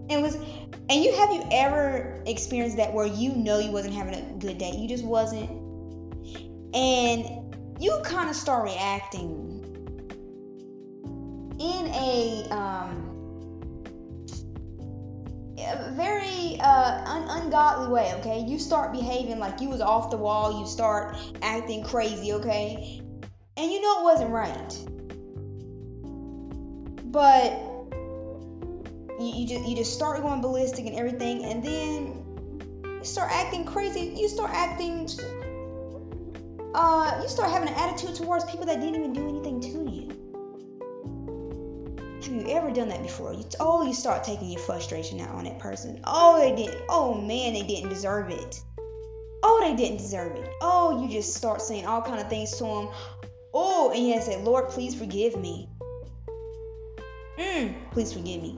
And 0.10 0.22
was 0.22 0.36
and 0.90 1.04
you 1.04 1.13
have 1.16 1.32
you 1.32 1.44
ever 1.52 2.22
experienced 2.28 2.78
that 2.78 2.94
where 2.94 3.08
you 3.08 3.34
know 3.36 3.58
you 3.58 3.72
wasn't 3.72 3.96
having 3.96 4.13
a 4.13 4.38
good 4.38 4.60
day? 4.60 4.72
You 4.75 4.88
just 4.88 5.06
wasn't. 5.06 5.50
And 6.75 7.42
you 7.84 8.00
kind 8.06 8.30
of 8.30 8.36
start 8.36 8.63
reacting 8.63 9.60
in 11.60 11.88
a 11.88 12.48
um, 12.50 13.04
very 15.92 16.58
uh, 16.62 17.04
un- 17.06 17.44
ungodly 17.44 17.90
way, 17.92 18.13
okay? 18.20 18.40
You 18.40 18.58
start 18.58 18.94
behaving 18.94 19.38
like 19.38 19.60
you 19.60 19.68
was 19.68 19.82
off 19.82 20.10
the 20.10 20.18
wall, 20.18 20.62
you 20.62 20.66
start 20.66 21.18
acting 21.42 21.84
crazy, 21.84 22.32
okay? 22.32 23.02
And 23.58 23.70
you 23.70 23.82
know 23.82 24.00
it 24.00 24.04
wasn't 24.04 24.32
right. 24.32 24.80
But 27.12 27.52
you, 29.20 29.42
you 29.42 29.48
just 29.48 29.68
you 29.68 29.75
just 29.75 29.94
start 29.94 30.22
going 30.22 30.40
ballistic 30.40 30.86
and 30.86 30.96
everything, 30.96 31.44
and 31.44 31.62
then 31.62 32.24
you 32.86 33.04
start 33.04 33.30
acting 33.30 33.66
crazy. 33.66 34.13
You 34.16 34.30
start 34.30 34.52
acting 34.52 35.10
uh, 36.74 37.20
you 37.22 37.27
start 37.27 37.51
having 37.51 37.70
an 37.70 37.75
attitude 37.75 38.15
towards 38.15 38.46
people 38.46 38.65
that 38.65 38.80
didn't 38.80 38.96
even 38.96 39.13
do 39.13 39.27
anything 39.27 39.60
to 39.62 39.92
you. 39.92 40.24
Have 42.24 42.48
you 42.48 42.56
ever 42.56 42.72
done 42.72 42.88
that 42.89 43.03
before? 43.03 43.34
You, 43.34 43.44
oh, 43.60 43.86
you 43.86 43.94
start 43.94 44.24
taking 44.24 44.50
your 44.50 44.62
frustration 44.62 45.20
out 45.20 45.36
on 45.36 45.44
that 45.44 45.60
person. 45.60 46.00
Oh, 46.06 46.39
they 46.39 46.56
didn't. 46.56 46.82
Oh 46.89 47.13
man, 47.13 47.53
they 47.53 47.63
didn't 47.63 47.89
deserve 47.89 48.30
it. 48.30 48.62
Oh, 49.44 49.60
they 49.62 49.75
didn't 49.75 49.98
deserve 49.98 50.36
it. 50.38 50.50
Oh, 50.62 51.03
you 51.03 51.10
just 51.10 51.36
start 51.36 51.62
saying 51.62 51.86
all 51.86 52.01
kind 52.01 52.20
of 52.20 52.30
things 52.30 52.51
to 52.58 52.63
them. 52.63 52.89
Oh, 53.53 53.92
and 53.94 54.08
you 54.08 54.20
say, 54.22 54.42
Lord, 54.42 54.70
please 54.70 54.96
forgive 54.96 55.38
me. 55.39 55.70
Mm, 57.38 57.75
please 57.92 58.13
forgive 58.13 58.42
me. 58.42 58.58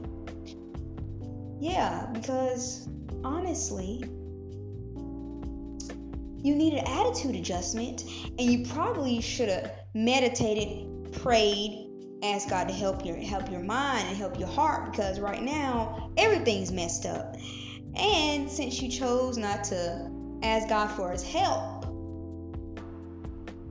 Yeah, 1.60 2.05
because 2.13 2.88
honestly, 3.24 4.03
you 6.45 6.55
need 6.55 6.73
an 6.73 6.85
attitude 6.85 7.35
adjustment, 7.35 8.03
and 8.37 8.41
you 8.41 8.65
probably 8.67 9.19
should 9.19 9.49
have 9.49 9.71
meditated, 9.95 11.11
prayed, 11.11 11.89
asked 12.23 12.49
God 12.49 12.67
to 12.67 12.73
help 12.73 13.03
your 13.03 13.17
help 13.17 13.49
your 13.49 13.63
mind 13.63 14.07
and 14.07 14.15
help 14.15 14.37
your 14.37 14.47
heart 14.47 14.91
because 14.91 15.19
right 15.19 15.41
now 15.41 16.11
everything's 16.17 16.71
messed 16.71 17.07
up. 17.07 17.35
And 17.95 18.49
since 18.49 18.81
you 18.81 18.89
chose 18.89 19.37
not 19.37 19.63
to 19.65 20.11
ask 20.43 20.69
God 20.69 20.87
for 20.91 21.11
his 21.11 21.23
help, 21.23 21.85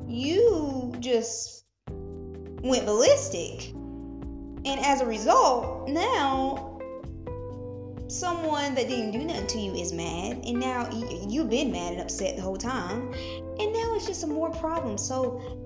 you 0.08 0.94
just 0.98 1.64
went 1.88 2.86
ballistic. 2.86 3.70
And 4.66 4.80
as 4.80 5.00
a 5.00 5.06
result, 5.06 5.88
now 5.88 6.73
someone 8.08 8.74
that 8.74 8.88
didn't 8.88 9.12
do 9.12 9.24
nothing 9.24 9.46
to 9.46 9.58
you 9.58 9.74
is 9.74 9.92
mad, 9.92 10.42
and 10.44 10.58
now 10.58 10.88
you've 11.28 11.50
been 11.50 11.72
mad 11.72 11.92
and 11.92 12.02
upset 12.02 12.36
the 12.36 12.42
whole 12.42 12.56
time, 12.56 13.12
and 13.12 13.72
now 13.72 13.94
it's 13.94 14.06
just 14.06 14.24
a 14.24 14.26
more 14.26 14.50
problem 14.50 14.98
So 14.98 15.64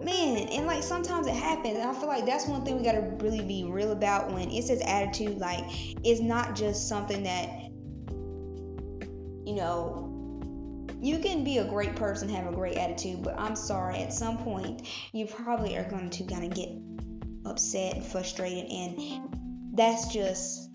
man 0.00 0.48
and 0.48 0.66
like 0.66 0.82
sometimes 0.82 1.26
it 1.26 1.34
happens. 1.34 1.78
And 1.78 1.88
i 1.88 1.94
feel 1.94 2.08
like 2.08 2.26
that's 2.26 2.46
one 2.46 2.64
thing 2.64 2.76
we 2.76 2.84
got 2.84 2.92
to 2.92 3.16
really 3.20 3.42
be 3.42 3.64
real 3.64 3.92
about 3.92 4.32
when 4.32 4.50
it 4.50 4.64
says 4.64 4.80
attitude 4.84 5.38
like 5.38 5.64
it's 6.04 6.20
not 6.20 6.54
just 6.54 6.88
something 6.88 7.22
that 7.22 7.48
you 9.46 9.54
know 9.54 10.10
you 11.00 11.18
can 11.18 11.44
be 11.44 11.58
a 11.58 11.64
great 11.64 11.94
person 11.96 12.28
have 12.28 12.46
a 12.46 12.52
great 12.52 12.76
attitude 12.76 13.22
but 13.22 13.38
i'm 13.38 13.54
sorry 13.54 13.98
at 13.98 14.12
some 14.12 14.38
point 14.38 14.88
you 15.12 15.26
probably 15.26 15.76
are 15.76 15.88
going 15.88 16.10
to 16.10 16.24
kind 16.24 16.44
of 16.44 16.54
get 16.54 16.70
upset 17.46 17.96
and 17.96 18.04
frustrated 18.04 18.70
and 18.70 19.28
that's 19.74 20.12
just 20.12 20.70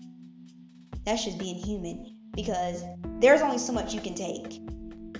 that's 1.04 1.24
just 1.24 1.38
being 1.38 1.56
human 1.56 2.14
because 2.34 2.84
there's 3.20 3.40
only 3.40 3.58
so 3.58 3.72
much 3.72 3.92
you 3.92 4.00
can 4.00 4.14
take 4.14 4.60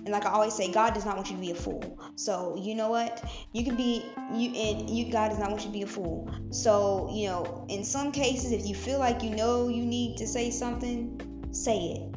and 0.04 0.12
like 0.12 0.24
I 0.24 0.30
always 0.30 0.54
say, 0.54 0.72
God 0.72 0.94
does 0.94 1.04
not 1.04 1.16
want 1.16 1.30
you 1.30 1.36
to 1.36 1.40
be 1.40 1.50
a 1.50 1.54
fool. 1.54 2.00
So 2.16 2.56
you 2.58 2.74
know 2.74 2.90
what? 2.90 3.24
You 3.52 3.64
can 3.64 3.76
be 3.76 4.04
you 4.32 4.50
and 4.54 4.88
you 4.88 5.12
God 5.12 5.28
does 5.28 5.38
not 5.38 5.50
want 5.50 5.62
you 5.62 5.68
to 5.68 5.72
be 5.72 5.82
a 5.82 5.86
fool. 5.86 6.30
So, 6.50 7.10
you 7.12 7.28
know, 7.28 7.66
in 7.68 7.84
some 7.84 8.10
cases 8.10 8.52
if 8.52 8.66
you 8.66 8.74
feel 8.74 8.98
like 8.98 9.22
you 9.22 9.30
know 9.30 9.68
you 9.68 9.84
need 9.84 10.16
to 10.16 10.26
say 10.26 10.50
something, 10.50 11.48
say 11.52 11.78
it. 11.78 12.14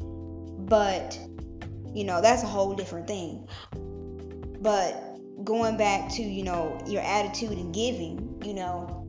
But, 0.66 1.18
you 1.94 2.04
know, 2.04 2.22
that's 2.22 2.42
a 2.42 2.46
whole 2.46 2.74
different 2.74 3.06
thing. 3.06 3.46
But 4.60 5.18
going 5.44 5.76
back 5.76 6.10
to, 6.14 6.22
you 6.22 6.42
know, 6.42 6.80
your 6.86 7.02
attitude 7.02 7.58
and 7.58 7.74
giving, 7.74 8.42
you 8.44 8.54
know, 8.54 9.03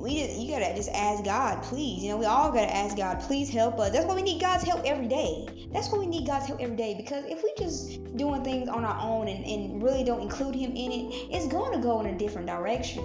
we 0.00 0.24
just, 0.24 0.38
you 0.38 0.50
gotta 0.50 0.74
just 0.74 0.90
ask 0.90 1.24
God, 1.24 1.62
please. 1.62 2.02
You 2.02 2.10
know, 2.10 2.16
we 2.16 2.24
all 2.24 2.50
gotta 2.50 2.74
ask 2.74 2.96
God, 2.96 3.20
please 3.20 3.50
help 3.50 3.78
us. 3.78 3.92
That's 3.92 4.06
why 4.06 4.14
we 4.14 4.22
need 4.22 4.40
God's 4.40 4.64
help 4.64 4.82
every 4.84 5.08
day. 5.08 5.68
That's 5.72 5.90
why 5.90 5.98
we 5.98 6.06
need 6.06 6.26
God's 6.26 6.46
help 6.46 6.60
every 6.60 6.76
day. 6.76 6.94
Because 6.96 7.24
if 7.26 7.42
we 7.42 7.52
just 7.58 8.16
doing 8.16 8.42
things 8.42 8.68
on 8.68 8.84
our 8.84 9.00
own 9.00 9.28
and, 9.28 9.44
and 9.44 9.82
really 9.82 10.04
don't 10.04 10.22
include 10.22 10.54
Him 10.54 10.70
in 10.72 10.92
it, 10.92 11.28
it's 11.30 11.46
to 11.46 11.78
go 11.80 12.00
in 12.00 12.06
a 12.06 12.18
different 12.18 12.46
direction. 12.46 13.04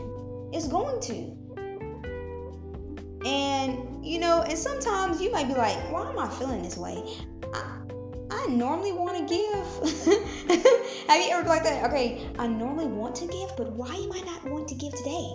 It's 0.53 0.67
going 0.67 1.01
to. 1.01 1.45
And 3.27 4.05
you 4.05 4.19
know, 4.19 4.43
and 4.43 4.57
sometimes 4.57 5.21
you 5.21 5.31
might 5.31 5.47
be 5.47 5.55
like, 5.55 5.75
why 5.91 6.09
am 6.09 6.19
I 6.19 6.29
feeling 6.29 6.61
this 6.61 6.77
way? 6.77 7.03
I, 7.53 7.79
I 8.29 8.47
normally 8.47 8.91
want 8.91 9.17
to 9.17 9.33
give. 9.33 10.15
Have 11.07 11.21
you 11.21 11.31
ever 11.31 11.47
like 11.47 11.63
that? 11.63 11.89
Okay, 11.89 12.27
I 12.37 12.47
normally 12.47 12.85
want 12.85 13.15
to 13.15 13.27
give, 13.27 13.55
but 13.57 13.71
why 13.73 13.93
am 13.93 14.11
I 14.11 14.21
not 14.25 14.45
wanting 14.45 14.67
to 14.67 14.75
give 14.75 14.93
today? 14.93 15.29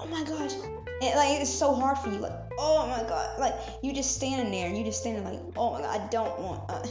Oh 0.00 0.06
my 0.06 0.24
gosh. 0.24 0.54
And 1.00 1.14
like 1.14 1.40
it's 1.40 1.50
so 1.50 1.74
hard 1.74 1.98
for 1.98 2.10
you 2.10 2.18
like 2.18 2.32
oh 2.58 2.86
my 2.86 3.08
god. 3.08 3.38
Like 3.38 3.54
you 3.82 3.92
just 3.92 4.14
standing 4.16 4.50
there 4.50 4.68
and 4.68 4.76
you 4.76 4.84
just 4.84 5.00
standing 5.00 5.24
like 5.24 5.40
oh 5.56 5.72
my 5.72 5.80
god 5.80 6.00
i 6.00 6.06
don't 6.08 6.38
want 6.40 6.62
uh, 6.68 6.86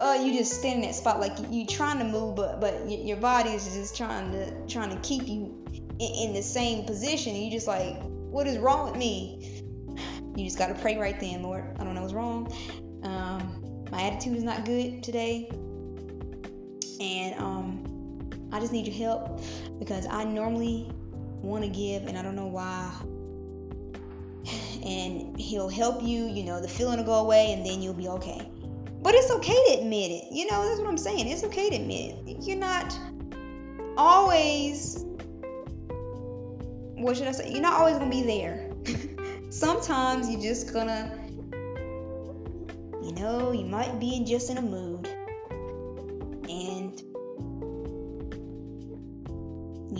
uh 0.00 0.14
you 0.14 0.32
just 0.32 0.58
standing 0.58 0.82
in 0.82 0.88
that 0.88 0.94
spot 0.94 1.20
like 1.20 1.32
you, 1.50 1.66
trying 1.66 1.98
to 1.98 2.04
move 2.04 2.34
but 2.34 2.60
but 2.60 2.88
your 2.88 3.16
body 3.18 3.50
is 3.50 3.64
just 3.74 3.96
trying 3.96 4.30
to 4.32 4.66
trying 4.66 4.90
to 4.90 4.96
keep 4.96 5.28
you 5.28 5.62
in, 5.98 6.28
in 6.28 6.34
the 6.34 6.42
same 6.42 6.84
position. 6.84 7.34
You 7.36 7.50
just 7.50 7.66
like 7.66 7.96
what 8.02 8.46
is 8.46 8.58
wrong 8.58 8.90
with 8.90 8.98
me? 8.98 9.62
You 10.34 10.44
just 10.44 10.58
got 10.58 10.68
to 10.68 10.74
pray 10.74 10.96
right 10.96 11.18
then 11.20 11.42
lord. 11.42 11.64
I 11.78 11.84
don't 11.84 11.94
know 11.94 12.02
what's 12.02 12.14
wrong. 12.14 12.52
Um 13.02 13.84
my 13.90 14.02
attitude 14.02 14.36
is 14.36 14.42
not 14.42 14.64
good 14.64 15.02
today. 15.02 15.48
And 17.00 17.38
um 17.38 17.88
i 18.52 18.60
just 18.60 18.72
need 18.72 18.86
your 18.86 18.96
help 18.96 19.40
because 19.78 20.06
i 20.06 20.24
normally 20.24 20.90
want 21.42 21.64
to 21.64 21.70
give 21.70 22.06
and 22.06 22.16
I 22.16 22.22
don't 22.22 22.36
know 22.36 22.46
why. 22.46 22.92
And 24.84 25.38
he'll 25.38 25.68
help 25.68 26.02
you, 26.02 26.26
you 26.26 26.44
know, 26.44 26.60
the 26.60 26.68
feeling 26.68 26.98
will 26.98 27.04
go 27.04 27.20
away 27.20 27.52
and 27.52 27.64
then 27.64 27.80
you'll 27.82 27.94
be 27.94 28.08
okay. 28.08 28.48
But 29.02 29.14
it's 29.14 29.30
okay 29.30 29.52
to 29.68 29.80
admit 29.80 30.10
it. 30.10 30.32
You 30.32 30.50
know, 30.50 30.66
that's 30.66 30.80
what 30.80 30.88
I'm 30.88 30.98
saying. 30.98 31.28
It's 31.28 31.44
okay 31.44 31.70
to 31.70 31.76
admit 31.76 32.16
it. 32.26 32.36
You're 32.40 32.58
not 32.58 32.96
always, 33.96 35.04
what 36.96 37.16
should 37.16 37.28
I 37.28 37.32
say? 37.32 37.50
You're 37.50 37.62
not 37.62 37.74
always 37.74 37.98
going 37.98 38.10
to 38.10 38.16
be 38.16 38.22
there. 38.22 38.72
sometimes 39.52 40.30
you're 40.30 40.40
just 40.40 40.72
gonna, 40.72 41.18
you 43.02 43.12
know, 43.12 43.52
you 43.52 43.64
might 43.64 44.00
be 44.00 44.16
in 44.16 44.26
just 44.26 44.50
in 44.50 44.58
a 44.58 44.62
mood. 44.62 44.91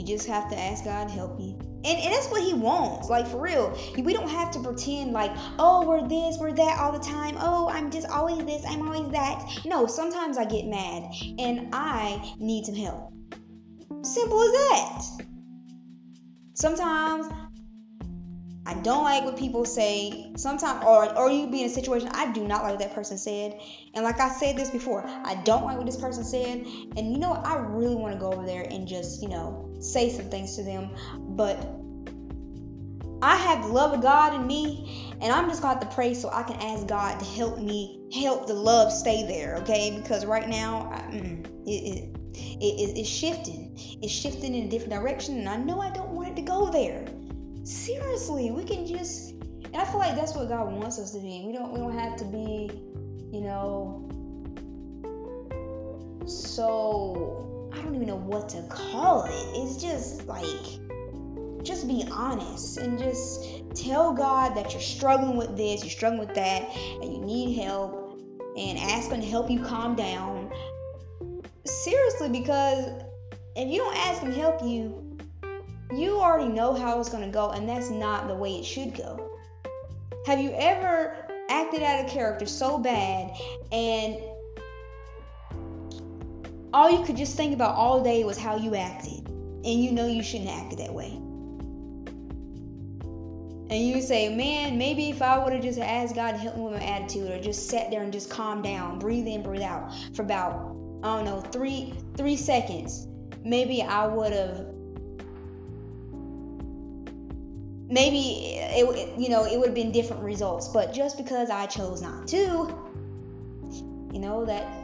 You 0.02 0.16
just 0.16 0.26
have 0.26 0.50
to 0.50 0.58
ask 0.58 0.84
God 0.84 1.08
to 1.08 1.14
help 1.14 1.40
you. 1.40 1.56
And, 1.84 1.98
and 1.98 2.12
that's 2.12 2.28
what 2.28 2.42
he 2.42 2.54
wants, 2.54 3.08
like 3.08 3.26
for 3.26 3.40
real. 3.40 3.76
We 3.96 4.12
don't 4.12 4.28
have 4.28 4.50
to 4.52 4.60
pretend 4.60 5.12
like, 5.12 5.32
oh, 5.58 5.86
we're 5.86 6.06
this, 6.06 6.38
we're 6.38 6.52
that 6.52 6.78
all 6.78 6.92
the 6.92 7.04
time. 7.04 7.36
Oh, 7.38 7.68
I'm 7.68 7.90
just 7.90 8.08
always 8.08 8.44
this, 8.44 8.64
I'm 8.68 8.88
always 8.88 9.10
that. 9.12 9.44
No, 9.64 9.86
sometimes 9.86 10.38
I 10.38 10.44
get 10.44 10.66
mad 10.66 11.04
and 11.38 11.68
I 11.72 12.34
need 12.38 12.66
some 12.66 12.74
help. 12.74 13.12
Simple 14.02 14.42
as 14.42 14.52
that. 14.52 15.02
Sometimes 16.54 17.26
I 18.64 18.74
don't 18.74 19.02
like 19.02 19.24
what 19.24 19.36
people 19.36 19.64
say. 19.64 20.32
Sometimes, 20.36 20.84
or 20.84 21.16
or 21.18 21.30
you 21.30 21.48
be 21.48 21.60
in 21.60 21.66
a 21.66 21.68
situation 21.68 22.08
I 22.12 22.32
do 22.32 22.46
not 22.46 22.62
like 22.62 22.72
what 22.72 22.80
that 22.80 22.94
person 22.94 23.18
said. 23.18 23.60
And 23.94 24.04
like 24.04 24.20
I 24.20 24.28
said 24.28 24.56
this 24.56 24.70
before, 24.70 25.04
I 25.06 25.34
don't 25.44 25.64
like 25.64 25.76
what 25.76 25.86
this 25.86 25.96
person 25.96 26.22
said. 26.22 26.64
And 26.96 27.12
you 27.12 27.18
know, 27.18 27.32
I 27.32 27.56
really 27.56 27.96
want 27.96 28.14
to 28.14 28.20
go 28.20 28.32
over 28.32 28.46
there 28.46 28.66
and 28.70 28.86
just 28.86 29.20
you 29.20 29.28
know 29.28 29.71
say 29.82 30.10
some 30.10 30.30
things 30.30 30.56
to 30.56 30.62
them, 30.62 30.90
but 31.36 31.58
I 33.22 33.36
have 33.36 33.62
the 33.62 33.68
love 33.68 33.92
of 33.92 34.02
God 34.02 34.34
in 34.34 34.46
me, 34.48 35.14
and 35.20 35.32
I'm 35.32 35.48
just 35.48 35.62
going 35.62 35.74
to 35.74 35.80
have 35.80 35.88
to 35.88 35.94
pray 35.94 36.12
so 36.12 36.28
I 36.30 36.42
can 36.42 36.56
ask 36.56 36.88
God 36.88 37.20
to 37.20 37.24
help 37.24 37.58
me 37.58 38.00
help 38.12 38.48
the 38.48 38.54
love 38.54 38.92
stay 38.92 39.24
there, 39.24 39.56
okay? 39.58 39.96
Because 39.96 40.26
right 40.26 40.48
now, 40.48 40.90
I, 40.92 40.98
mm, 41.12 41.46
it, 41.64 41.70
it, 41.70 42.18
it, 42.34 42.98
it's 42.98 43.08
shifting. 43.08 43.78
It's 44.02 44.12
shifting 44.12 44.56
in 44.56 44.66
a 44.66 44.68
different 44.68 44.92
direction, 44.92 45.38
and 45.38 45.48
I 45.48 45.56
know 45.56 45.80
I 45.80 45.90
don't 45.90 46.10
want 46.10 46.30
it 46.30 46.36
to 46.36 46.42
go 46.42 46.68
there. 46.68 47.06
Seriously, 47.62 48.50
we 48.50 48.64
can 48.64 48.84
just, 48.84 49.30
and 49.30 49.76
I 49.76 49.84
feel 49.84 49.98
like 49.98 50.16
that's 50.16 50.34
what 50.34 50.48
God 50.48 50.72
wants 50.72 50.98
us 50.98 51.12
to 51.12 51.20
be. 51.20 51.44
We 51.46 51.52
don't, 51.52 51.72
we 51.72 51.78
don't 51.78 51.96
have 51.96 52.16
to 52.16 52.24
be, 52.24 52.72
you 53.30 53.40
know, 53.40 54.08
so 56.26 57.61
I 57.72 57.82
don't 57.82 57.94
even 57.94 58.06
know 58.06 58.16
what 58.16 58.48
to 58.50 58.62
call 58.68 59.24
it. 59.24 59.32
It's 59.32 59.82
just 59.82 60.26
like 60.26 60.44
just 61.62 61.86
be 61.86 62.04
honest 62.10 62.78
and 62.78 62.98
just 62.98 63.44
tell 63.74 64.12
God 64.12 64.54
that 64.56 64.72
you're 64.72 64.80
struggling 64.80 65.36
with 65.36 65.56
this, 65.56 65.82
you're 65.82 65.90
struggling 65.90 66.26
with 66.26 66.34
that, 66.34 66.68
and 67.00 67.12
you 67.12 67.20
need 67.20 67.58
help, 67.58 68.20
and 68.56 68.78
ask 68.78 69.10
Him 69.10 69.20
to 69.20 69.26
help 69.26 69.50
you 69.50 69.62
calm 69.62 69.94
down. 69.94 70.52
Seriously, 71.64 72.28
because 72.28 73.02
if 73.56 73.68
you 73.68 73.78
don't 73.78 73.96
ask 73.96 74.22
Him 74.22 74.32
to 74.32 74.38
help 74.38 74.62
you, 74.62 75.18
you 75.94 76.18
already 76.18 76.50
know 76.50 76.74
how 76.74 76.98
it's 76.98 77.08
going 77.08 77.24
to 77.24 77.30
go, 77.30 77.50
and 77.50 77.68
that's 77.68 77.90
not 77.90 78.28
the 78.28 78.34
way 78.34 78.56
it 78.56 78.64
should 78.64 78.94
go. 78.94 79.30
Have 80.26 80.40
you 80.40 80.52
ever 80.54 81.16
acted 81.48 81.82
out 81.82 82.04
a 82.04 82.08
character 82.08 82.46
so 82.46 82.78
bad 82.78 83.36
and 83.70 84.16
all 86.72 86.90
you 86.90 87.04
could 87.04 87.16
just 87.16 87.36
think 87.36 87.54
about 87.54 87.74
all 87.74 88.02
day 88.02 88.24
was 88.24 88.38
how 88.38 88.56
you 88.56 88.74
acted, 88.74 89.26
and 89.28 89.66
you 89.66 89.92
know 89.92 90.06
you 90.06 90.22
shouldn't 90.22 90.50
act 90.50 90.76
that 90.78 90.92
way? 90.92 91.18
and 93.72 93.88
you 93.88 94.02
say, 94.02 94.28
man, 94.28 94.76
maybe 94.76 95.08
if 95.08 95.22
I 95.22 95.42
would 95.42 95.54
have 95.54 95.62
just 95.62 95.78
asked 95.78 96.14
God 96.14 96.32
to 96.32 96.36
help 96.36 96.56
me 96.56 96.62
with 96.64 96.74
my 96.74 96.84
attitude, 96.84 97.30
or 97.30 97.40
just 97.40 97.70
sat 97.70 97.90
there 97.90 98.02
and 98.02 98.12
just 98.12 98.28
calm 98.28 98.60
down, 98.60 98.98
breathe 98.98 99.26
in, 99.26 99.42
breathe 99.42 99.62
out 99.62 99.90
for 100.14 100.22
about 100.22 100.76
I 101.02 101.16
don't 101.16 101.24
know 101.24 101.40
three 101.40 101.94
three 102.18 102.36
seconds, 102.36 103.08
maybe 103.44 103.82
I 103.82 104.06
would 104.06 104.32
have. 104.32 104.66
Maybe 107.88 108.56
it, 108.56 109.18
you 109.18 109.28
know, 109.30 109.44
it 109.44 109.58
would 109.58 109.66
have 109.66 109.74
been 109.74 109.92
different 109.92 110.22
results, 110.22 110.68
but 110.68 110.92
just 110.92 111.16
because 111.16 111.48
I 111.48 111.66
chose 111.66 112.02
not 112.02 112.28
to, 112.28 112.74
you 114.12 114.18
know 114.18 114.44
that 114.44 114.81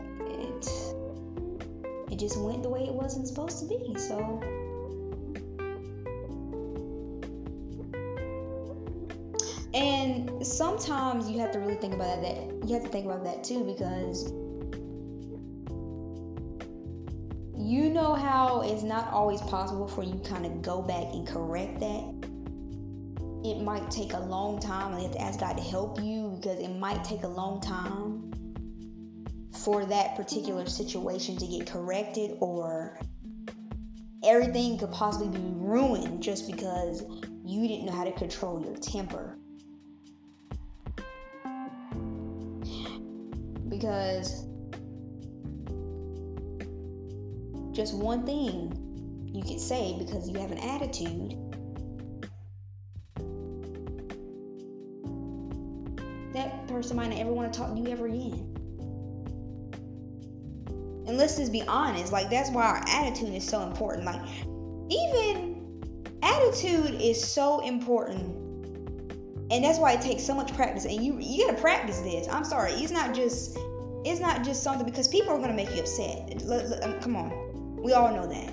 it 2.18 2.20
just 2.20 2.40
went 2.40 2.64
the 2.64 2.68
way 2.68 2.80
it 2.80 2.92
wasn't 2.92 3.28
supposed 3.28 3.60
to 3.60 3.66
be. 3.66 3.96
So 3.96 4.40
And 9.74 10.44
sometimes 10.44 11.30
you 11.30 11.38
have 11.40 11.52
to 11.52 11.58
really 11.60 11.76
think 11.76 11.94
about 11.94 12.22
that. 12.22 12.66
You 12.66 12.74
have 12.74 12.84
to 12.84 12.88
think 12.88 13.04
about 13.04 13.22
that 13.24 13.44
too 13.44 13.62
because 13.62 14.32
you 17.56 17.90
know 17.90 18.14
how 18.14 18.62
it's 18.62 18.82
not 18.82 19.12
always 19.12 19.40
possible 19.42 19.86
for 19.86 20.02
you 20.02 20.18
kind 20.20 20.46
of 20.46 20.62
go 20.62 20.82
back 20.82 21.12
and 21.12 21.26
correct 21.26 21.78
that. 21.80 22.14
It 23.44 23.62
might 23.62 23.88
take 23.90 24.14
a 24.14 24.20
long 24.20 24.58
time, 24.58 24.92
and 24.92 25.02
you 25.02 25.08
have 25.08 25.16
to 25.16 25.22
ask 25.22 25.38
God 25.38 25.56
to 25.58 25.62
help 25.62 26.00
you 26.00 26.36
because 26.40 26.58
it 26.58 26.76
might 26.78 27.04
take 27.04 27.22
a 27.22 27.28
long 27.28 27.60
time 27.60 28.27
for 29.52 29.84
that 29.86 30.16
particular 30.16 30.66
situation 30.66 31.36
to 31.36 31.46
get 31.46 31.66
corrected, 31.66 32.36
or 32.40 32.98
everything 34.24 34.78
could 34.78 34.92
possibly 34.92 35.38
be 35.38 35.44
ruined 35.54 36.22
just 36.22 36.50
because 36.50 37.04
you 37.44 37.66
didn't 37.66 37.86
know 37.86 37.92
how 37.92 38.04
to 38.04 38.12
control 38.12 38.62
your 38.64 38.76
temper. 38.76 39.38
because 43.78 44.44
just 47.72 47.94
one 47.94 48.26
thing 48.26 48.72
you 49.32 49.42
could 49.42 49.60
say 49.60 49.94
because 49.98 50.28
you 50.28 50.36
have 50.38 50.50
an 50.50 50.58
attitude 50.58 51.36
that 56.32 56.66
person 56.66 56.96
might 56.96 57.10
not 57.10 57.18
ever 57.18 57.32
want 57.32 57.52
to 57.52 57.58
talk 57.58 57.74
to 57.74 57.80
you 57.80 57.88
ever 57.88 58.06
again. 58.06 58.57
And 61.08 61.16
let's 61.16 61.38
just 61.38 61.50
be 61.50 61.62
honest, 61.62 62.12
like 62.12 62.28
that's 62.28 62.50
why 62.50 62.64
our 62.64 62.84
attitude 62.86 63.32
is 63.32 63.42
so 63.42 63.62
important. 63.62 64.04
Like 64.04 64.20
even 64.90 65.58
attitude 66.22 67.00
is 67.00 67.22
so 67.22 67.60
important. 67.60 68.36
And 69.50 69.64
that's 69.64 69.78
why 69.78 69.92
it 69.92 70.02
takes 70.02 70.22
so 70.22 70.34
much 70.34 70.54
practice. 70.54 70.84
And 70.84 71.02
you 71.02 71.18
you 71.18 71.46
gotta 71.46 71.58
practice 71.58 72.00
this. 72.00 72.28
I'm 72.28 72.44
sorry 72.44 72.72
it's 72.72 72.92
not 72.92 73.14
just 73.14 73.56
it's 74.04 74.20
not 74.20 74.44
just 74.44 74.62
something 74.62 74.84
because 74.84 75.08
people 75.08 75.32
are 75.32 75.38
gonna 75.38 75.54
make 75.54 75.74
you 75.74 75.80
upset. 75.80 76.30
Um, 76.82 77.00
come 77.00 77.16
on. 77.16 77.76
We 77.82 77.94
all 77.94 78.14
know 78.14 78.26
that. 78.26 78.48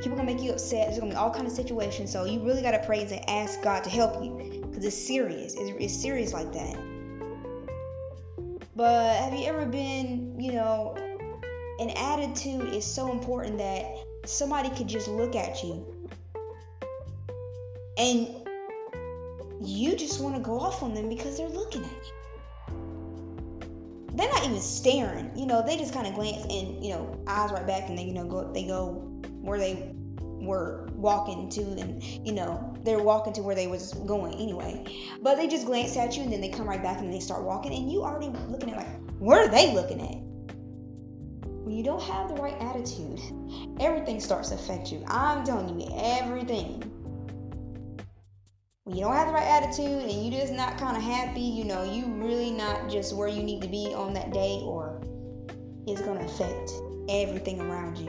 People 0.00 0.14
are 0.14 0.16
gonna 0.16 0.32
make 0.32 0.42
you 0.42 0.52
upset. 0.52 0.88
There's 0.88 0.98
gonna 0.98 1.12
be 1.12 1.16
all 1.16 1.30
kind 1.30 1.46
of 1.46 1.52
situations. 1.52 2.10
So 2.10 2.24
you 2.24 2.42
really 2.42 2.62
gotta 2.62 2.82
praise 2.86 3.12
and 3.12 3.20
ask 3.28 3.60
god 3.60 3.84
to 3.84 3.90
help 3.90 4.24
you 4.24 4.64
because 4.70 4.86
it's 4.86 4.96
serious. 4.96 5.54
It's, 5.54 5.70
it's 5.78 5.94
serious 5.94 6.32
like 6.32 6.50
that. 6.54 6.78
But 8.74 9.16
have 9.16 9.34
you 9.34 9.44
ever 9.44 9.66
been 9.66 10.40
you 10.40 10.52
know 10.52 10.96
an 11.80 11.90
attitude 11.90 12.72
is 12.72 12.84
so 12.84 13.10
important 13.10 13.58
that 13.58 13.84
somebody 14.24 14.70
could 14.70 14.88
just 14.88 15.08
look 15.08 15.34
at 15.34 15.62
you 15.62 15.84
and 17.98 18.28
you 19.60 19.96
just 19.96 20.20
want 20.20 20.34
to 20.34 20.40
go 20.40 20.58
off 20.58 20.82
on 20.82 20.94
them 20.94 21.08
because 21.08 21.36
they're 21.36 21.48
looking 21.48 21.84
at 21.84 21.90
you. 21.90 22.12
They're 24.14 24.28
not 24.28 24.44
even 24.44 24.60
staring, 24.60 25.36
you 25.36 25.46
know, 25.46 25.64
they 25.66 25.76
just 25.76 25.92
kind 25.92 26.06
of 26.06 26.14
glance 26.14 26.44
and, 26.44 26.84
you 26.84 26.90
know, 26.90 27.20
eyes 27.26 27.50
right 27.50 27.66
back 27.66 27.88
and 27.88 27.98
they, 27.98 28.04
you 28.04 28.12
know, 28.12 28.24
go, 28.24 28.52
they 28.52 28.64
go 28.64 28.92
where 29.40 29.58
they 29.58 29.92
were 30.14 30.88
walking 30.94 31.48
to 31.48 31.62
and, 31.62 32.02
you 32.02 32.32
know, 32.32 32.76
they're 32.84 33.02
walking 33.02 33.32
to 33.32 33.42
where 33.42 33.56
they 33.56 33.66
was 33.66 33.92
going 34.06 34.34
anyway. 34.34 34.84
But 35.22 35.36
they 35.36 35.48
just 35.48 35.66
glance 35.66 35.96
at 35.96 36.16
you 36.16 36.22
and 36.22 36.32
then 36.32 36.40
they 36.40 36.48
come 36.48 36.68
right 36.68 36.82
back 36.82 37.00
and 37.00 37.12
they 37.12 37.18
start 37.18 37.42
walking 37.42 37.74
and 37.74 37.90
you 37.90 38.02
already 38.02 38.28
looking 38.48 38.70
at 38.70 38.76
like, 38.76 39.00
what 39.18 39.38
are 39.38 39.48
they 39.48 39.74
looking 39.74 40.00
at? 40.00 40.23
You 41.74 41.82
don't 41.82 42.02
have 42.04 42.28
the 42.28 42.40
right 42.40 42.54
attitude, 42.60 43.20
everything 43.80 44.20
starts 44.20 44.50
to 44.50 44.54
affect 44.54 44.92
you. 44.92 45.02
I'm 45.08 45.44
telling 45.44 45.80
you, 45.80 45.88
everything 45.96 46.78
when 48.84 48.96
you 48.96 49.02
don't 49.02 49.14
have 49.14 49.26
the 49.26 49.32
right 49.32 49.42
attitude 49.42 50.08
and 50.08 50.24
you're 50.24 50.40
just 50.40 50.52
not 50.52 50.78
kind 50.78 50.96
of 50.96 51.02
happy, 51.02 51.40
you 51.40 51.64
know, 51.64 51.82
you 51.82 52.06
really 52.22 52.52
not 52.52 52.88
just 52.88 53.16
where 53.16 53.26
you 53.26 53.42
need 53.42 53.60
to 53.62 53.66
be 53.66 53.92
on 53.92 54.14
that 54.14 54.32
day, 54.32 54.60
or 54.62 55.00
it's 55.88 56.00
going 56.00 56.20
to 56.20 56.24
affect 56.26 56.70
everything 57.08 57.60
around 57.60 57.98
you. 57.98 58.06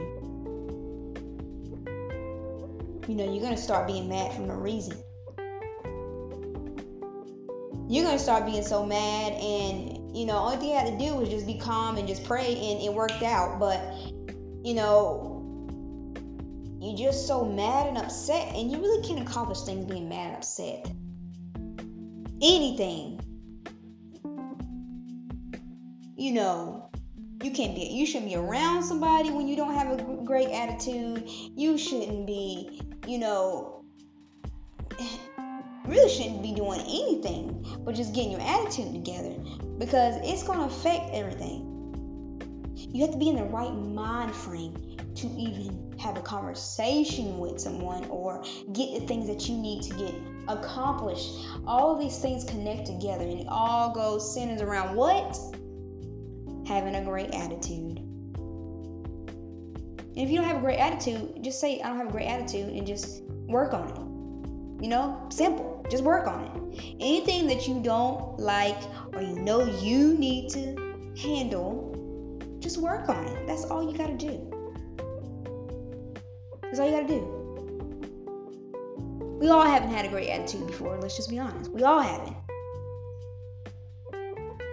You 3.08 3.16
know, 3.16 3.24
you're 3.24 3.42
going 3.42 3.56
to 3.56 3.60
start 3.60 3.88
being 3.88 4.08
mad 4.08 4.32
for 4.32 4.42
no 4.42 4.54
reason. 4.54 4.96
You're 7.88 8.04
going 8.04 8.16
to 8.16 8.22
start 8.22 8.46
being 8.46 8.62
so 8.62 8.86
mad, 8.86 9.32
and, 9.32 9.95
you 10.16 10.24
know, 10.24 10.38
only 10.38 10.56
thing 10.56 10.70
you 10.70 10.76
had 10.76 10.86
to 10.86 10.98
do 10.98 11.14
was 11.14 11.28
just 11.28 11.46
be 11.46 11.58
calm 11.58 11.98
and 11.98 12.08
just 12.08 12.24
pray, 12.24 12.46
and 12.46 12.80
it 12.80 12.92
worked 12.92 13.22
out. 13.22 13.58
But, 13.60 13.78
you 14.64 14.72
know, 14.72 15.34
you're 16.80 16.96
just 16.96 17.26
so 17.26 17.44
mad 17.44 17.88
and 17.88 17.98
upset, 17.98 18.54
and 18.54 18.72
you 18.72 18.78
really 18.78 19.06
can't 19.06 19.20
accomplish 19.20 19.60
things 19.60 19.84
being 19.84 20.08
mad 20.08 20.28
and 20.28 20.36
upset. 20.36 20.90
Anything. 22.40 23.20
You 26.16 26.32
know, 26.32 26.90
you 27.42 27.50
can't 27.50 27.74
be 27.74 27.82
you 27.82 28.06
shouldn't 28.06 28.30
be 28.30 28.36
around 28.36 28.84
somebody 28.84 29.30
when 29.30 29.46
you 29.46 29.54
don't 29.54 29.74
have 29.74 30.00
a 30.00 30.02
great 30.24 30.48
attitude. 30.48 31.24
You 31.26 31.76
shouldn't 31.76 32.26
be, 32.26 32.80
you 33.06 33.18
know, 33.18 33.84
really 35.86 36.10
shouldn't 36.10 36.42
be 36.42 36.52
doing 36.52 36.80
anything 36.80 37.64
but 37.84 37.94
just 37.94 38.14
getting 38.14 38.32
your 38.32 38.40
attitude 38.40 38.92
together 38.92 39.34
because 39.78 40.16
it's 40.22 40.42
going 40.42 40.58
to 40.58 40.64
affect 40.66 41.10
everything. 41.12 41.72
You 42.76 43.02
have 43.02 43.12
to 43.12 43.18
be 43.18 43.28
in 43.28 43.36
the 43.36 43.44
right 43.44 43.72
mind 43.72 44.34
frame 44.34 44.96
to 45.16 45.26
even 45.28 45.94
have 45.98 46.16
a 46.16 46.20
conversation 46.20 47.38
with 47.38 47.60
someone 47.60 48.04
or 48.06 48.42
get 48.72 49.00
the 49.00 49.06
things 49.06 49.26
that 49.26 49.48
you 49.48 49.56
need 49.56 49.82
to 49.84 49.94
get 49.96 50.14
accomplished. 50.48 51.30
All 51.66 51.94
of 51.94 52.00
these 52.00 52.18
things 52.18 52.44
connect 52.44 52.86
together 52.86 53.24
and 53.24 53.40
it 53.40 53.46
all 53.48 53.94
goes 53.94 54.34
centers 54.34 54.60
around 54.60 54.94
what? 54.94 55.36
Having 56.66 56.96
a 56.96 57.04
great 57.04 57.34
attitude. 57.34 57.98
And 60.16 60.24
if 60.24 60.30
you 60.30 60.36
don't 60.38 60.46
have 60.46 60.58
a 60.58 60.60
great 60.60 60.78
attitude, 60.78 61.42
just 61.42 61.60
say, 61.60 61.80
I 61.80 61.88
don't 61.88 61.98
have 61.98 62.08
a 62.08 62.12
great 62.12 62.26
attitude 62.26 62.70
and 62.70 62.86
just 62.86 63.22
work 63.46 63.74
on 63.74 63.90
it. 63.90 64.05
You 64.80 64.88
know, 64.88 65.26
simple. 65.30 65.84
Just 65.90 66.04
work 66.04 66.26
on 66.26 66.44
it. 66.44 66.96
Anything 67.00 67.46
that 67.46 67.66
you 67.66 67.80
don't 67.82 68.38
like 68.38 68.76
or 69.14 69.22
you 69.22 69.34
know 69.36 69.64
you 69.64 70.16
need 70.18 70.50
to 70.50 70.76
handle, 71.20 71.94
just 72.58 72.78
work 72.78 73.08
on 73.08 73.24
it. 73.26 73.46
That's 73.46 73.64
all 73.64 73.90
you 73.90 73.96
got 73.96 74.08
to 74.08 74.16
do. 74.16 74.52
That's 76.62 76.78
all 76.78 76.86
you 76.86 76.92
got 76.92 77.08
to 77.08 77.14
do. 77.14 77.36
We 79.40 79.48
all 79.48 79.64
haven't 79.64 79.90
had 79.90 80.04
a 80.04 80.08
great 80.08 80.28
attitude 80.28 80.66
before. 80.66 80.98
Let's 80.98 81.16
just 81.16 81.30
be 81.30 81.38
honest. 81.38 81.70
We 81.70 81.82
all 81.82 82.00
haven't. 82.00 82.36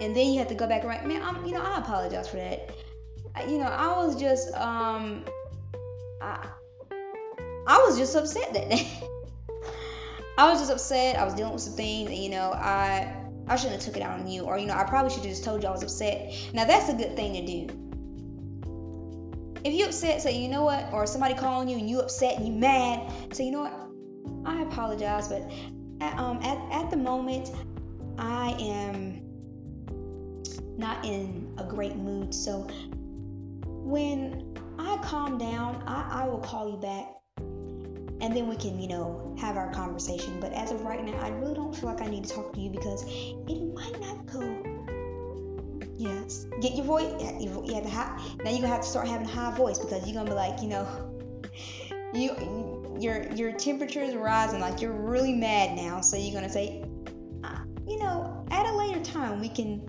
And 0.00 0.14
then 0.14 0.32
you 0.32 0.38
have 0.38 0.48
to 0.48 0.54
go 0.54 0.66
back 0.66 0.80
and 0.80 0.90
write, 0.90 1.06
man. 1.06 1.22
I'm, 1.22 1.44
you 1.46 1.52
know, 1.52 1.62
I 1.62 1.78
apologize 1.78 2.28
for 2.28 2.36
that. 2.36 2.70
I, 3.34 3.44
you 3.44 3.58
know, 3.58 3.66
I 3.66 3.88
was 4.04 4.20
just, 4.20 4.52
um, 4.54 5.24
I, 6.20 6.46
I 7.66 7.78
was 7.78 7.96
just 7.96 8.14
upset 8.16 8.52
that 8.52 8.68
day. 8.68 8.86
I 10.36 10.50
was 10.50 10.58
just 10.60 10.72
upset. 10.72 11.16
I 11.16 11.24
was 11.24 11.34
dealing 11.34 11.52
with 11.52 11.62
some 11.62 11.74
things, 11.74 12.10
and 12.10 12.18
you 12.18 12.30
know, 12.30 12.52
I 12.52 13.16
I 13.46 13.56
shouldn't 13.56 13.82
have 13.82 13.84
took 13.84 13.96
it 13.96 14.02
out 14.02 14.18
on 14.18 14.26
you, 14.26 14.42
or 14.42 14.58
you 14.58 14.66
know, 14.66 14.74
I 14.74 14.84
probably 14.84 15.10
should 15.10 15.20
have 15.20 15.30
just 15.30 15.44
told 15.44 15.62
you 15.62 15.68
I 15.68 15.72
was 15.72 15.82
upset. 15.82 16.34
Now 16.52 16.64
that's 16.64 16.88
a 16.88 16.94
good 16.94 17.14
thing 17.16 17.34
to 17.34 17.46
do. 17.46 17.80
If 19.64 19.72
you 19.72 19.86
upset, 19.86 20.20
say 20.20 20.38
you 20.38 20.48
know 20.48 20.64
what, 20.64 20.92
or 20.92 21.06
somebody 21.06 21.34
calling 21.34 21.68
you 21.68 21.78
and 21.78 21.88
you 21.88 22.00
upset 22.00 22.36
and 22.36 22.46
you 22.46 22.52
mad, 22.52 23.34
say 23.34 23.44
you 23.44 23.52
know 23.52 23.62
what, 23.62 24.44
I 24.44 24.62
apologize, 24.62 25.28
but 25.28 25.50
at, 26.00 26.18
um 26.18 26.38
at 26.42 26.58
at 26.72 26.90
the 26.90 26.96
moment, 26.96 27.50
I 28.18 28.56
am 28.58 29.22
not 30.76 31.04
in 31.04 31.54
a 31.58 31.64
great 31.64 31.96
mood. 31.96 32.34
So 32.34 32.66
when 33.66 34.56
I 34.78 34.98
calm 35.02 35.38
down, 35.38 35.82
I, 35.86 36.24
I 36.24 36.26
will 36.26 36.40
call 36.40 36.68
you 36.70 36.76
back 36.76 37.06
and 38.24 38.34
then 38.34 38.48
we 38.48 38.56
can, 38.56 38.80
you 38.80 38.88
know, 38.88 39.36
have 39.38 39.58
our 39.58 39.70
conversation. 39.70 40.40
But 40.40 40.54
as 40.54 40.72
of 40.72 40.80
right 40.80 41.04
now, 41.04 41.18
I 41.20 41.28
really 41.28 41.52
don't 41.52 41.76
feel 41.76 41.90
like 41.90 42.00
I 42.00 42.06
need 42.06 42.24
to 42.24 42.30
talk 42.34 42.54
to 42.54 42.60
you 42.60 42.70
because 42.70 43.04
it 43.06 43.74
might 43.74 44.00
not 44.00 44.24
go. 44.24 44.40
Yes, 45.98 46.46
get 46.62 46.74
your 46.74 46.86
voice. 46.86 47.12
You 47.38 47.74
have 47.74 47.84
the 47.84 47.90
high. 47.90 48.18
Now 48.42 48.50
you're 48.50 48.62
gonna 48.62 48.68
have 48.68 48.80
to 48.80 48.88
start 48.88 49.06
having 49.08 49.26
a 49.26 49.30
high 49.30 49.54
voice 49.54 49.78
because 49.78 50.06
you're 50.06 50.14
gonna 50.14 50.30
be 50.30 50.34
like, 50.34 50.62
you 50.62 50.68
know, 50.68 50.86
you 52.14 52.96
your 52.98 53.30
your 53.34 53.52
temperature 53.52 54.00
is 54.00 54.14
rising. 54.14 54.58
Like 54.58 54.80
you're 54.80 54.92
really 54.92 55.34
mad 55.34 55.76
now. 55.76 56.00
So 56.00 56.16
you're 56.16 56.34
gonna 56.34 56.48
say, 56.48 56.82
uh, 57.44 57.58
you 57.86 57.98
know, 57.98 58.46
at 58.50 58.66
a 58.66 58.74
later 58.74 59.00
time 59.00 59.38
we 59.38 59.50
can 59.50 59.82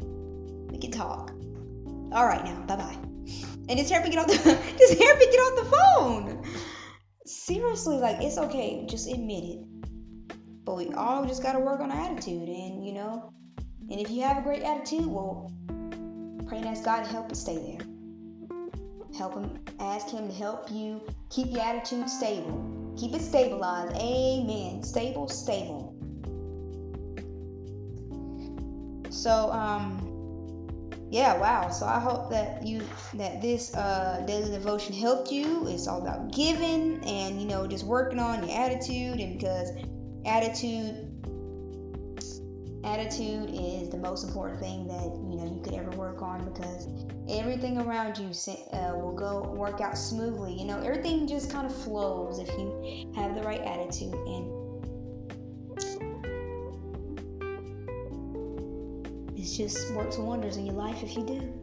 we 0.67 0.77
can 0.77 0.91
talk. 0.91 1.31
All 2.11 2.27
right, 2.27 2.43
now, 2.43 2.59
bye 2.67 2.75
bye. 2.75 2.97
And 3.69 3.79
just 3.79 3.89
help 3.89 4.03
me 4.03 4.11
get 4.11 4.19
off 4.19 4.27
the 4.27 4.35
just 4.77 5.01
help 5.01 5.19
me 5.19 5.25
get 5.31 5.39
off 5.39 5.63
the 5.63 5.77
phone 5.77 6.74
seriously, 7.25 7.97
like 7.97 8.21
it's 8.21 8.37
okay, 8.37 8.85
just 8.87 9.11
admit 9.11 9.43
it. 9.43 9.59
But 10.63 10.77
we 10.77 10.93
all 10.93 11.25
just 11.25 11.43
gotta 11.43 11.59
work 11.59 11.79
on 11.79 11.91
our 11.91 12.11
attitude, 12.11 12.47
and 12.47 12.85
you 12.85 12.93
know, 12.93 13.31
and 13.89 13.99
if 13.99 14.09
you 14.09 14.23
have 14.23 14.37
a 14.37 14.41
great 14.41 14.63
attitude, 14.63 15.05
well, 15.05 15.51
pray 16.47 16.57
and 16.57 16.67
ask 16.67 16.83
God 16.83 17.03
to 17.03 17.09
help 17.09 17.31
it 17.31 17.35
stay 17.35 17.55
there. 17.55 17.87
Help 19.17 19.35
Him, 19.35 19.59
ask 19.79 20.09
Him 20.09 20.27
to 20.27 20.33
help 20.33 20.71
you 20.71 21.01
keep 21.29 21.51
your 21.51 21.61
attitude 21.61 22.09
stable, 22.09 22.93
keep 22.97 23.13
it 23.13 23.21
stabilized. 23.21 23.95
Amen. 23.95 24.83
Stable, 24.83 25.27
stable. 25.27 25.95
So, 29.09 29.51
um, 29.51 30.04
yeah, 31.15 31.37
wow. 31.37 31.69
So 31.69 31.85
I 31.85 31.97
hope 31.97 32.29
that 32.31 32.67
you 32.67 32.85
that 33.13 33.41
this 33.41 33.73
uh, 33.73 34.21
daily 34.27 34.51
devotion 34.51 34.93
helped 34.93 35.31
you. 35.31 35.65
It's 35.65 35.87
all 35.87 36.01
about 36.01 36.33
giving 36.33 37.01
and 37.05 37.39
you 37.39 37.47
know 37.47 37.65
just 37.65 37.85
working 37.85 38.19
on 38.19 38.45
your 38.45 38.57
attitude 38.57 39.21
and 39.21 39.39
because 39.39 39.69
attitude 40.25 41.07
attitude 42.83 43.49
is 43.49 43.89
the 43.89 43.97
most 43.97 44.25
important 44.25 44.59
thing 44.59 44.87
that 44.87 45.05
you 45.31 45.37
know 45.37 45.45
you 45.55 45.61
could 45.63 45.73
ever 45.75 45.91
work 45.91 46.21
on 46.21 46.43
because 46.51 46.89
everything 47.29 47.77
around 47.77 48.17
you 48.17 48.27
uh, 48.73 48.91
will 48.97 49.15
go 49.15 49.53
work 49.53 49.79
out 49.79 49.97
smoothly. 49.97 50.53
You 50.59 50.65
know 50.65 50.81
everything 50.81 51.29
just 51.29 51.49
kind 51.49 51.65
of 51.65 51.73
flows 51.73 52.39
if 52.39 52.49
you 52.57 53.09
have 53.15 53.35
the 53.35 53.41
right 53.43 53.61
attitude 53.61 54.13
and 54.13 54.54
it 59.45 59.57
just 59.57 59.93
works 59.93 60.17
wonders 60.17 60.57
in 60.57 60.65
your 60.65 60.73
life 60.73 61.03
if 61.03 61.15
you 61.15 61.23
do. 61.23 61.53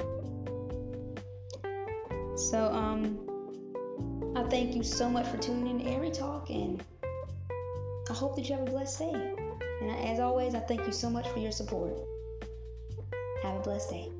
So, 2.36 2.72
um, 2.72 3.18
I 4.36 4.44
thank 4.44 4.76
you 4.76 4.84
so 4.84 5.10
much 5.10 5.26
for 5.26 5.36
tuning 5.38 5.66
in 5.66 5.84
to 5.84 5.92
Every 5.92 6.10
Talk, 6.10 6.48
and 6.48 6.82
I 8.08 8.12
hope 8.12 8.36
that 8.36 8.48
you 8.48 8.54
have 8.56 8.68
a 8.68 8.70
blessed 8.70 9.00
day. 9.00 9.34
And 9.80 9.90
as 10.06 10.20
always, 10.20 10.54
I 10.54 10.60
thank 10.60 10.86
you 10.86 10.92
so 10.92 11.10
much 11.10 11.26
for 11.28 11.40
your 11.40 11.50
support. 11.52 11.92
Have 13.42 13.56
a 13.56 13.60
blessed 13.60 13.90
day. 13.90 14.10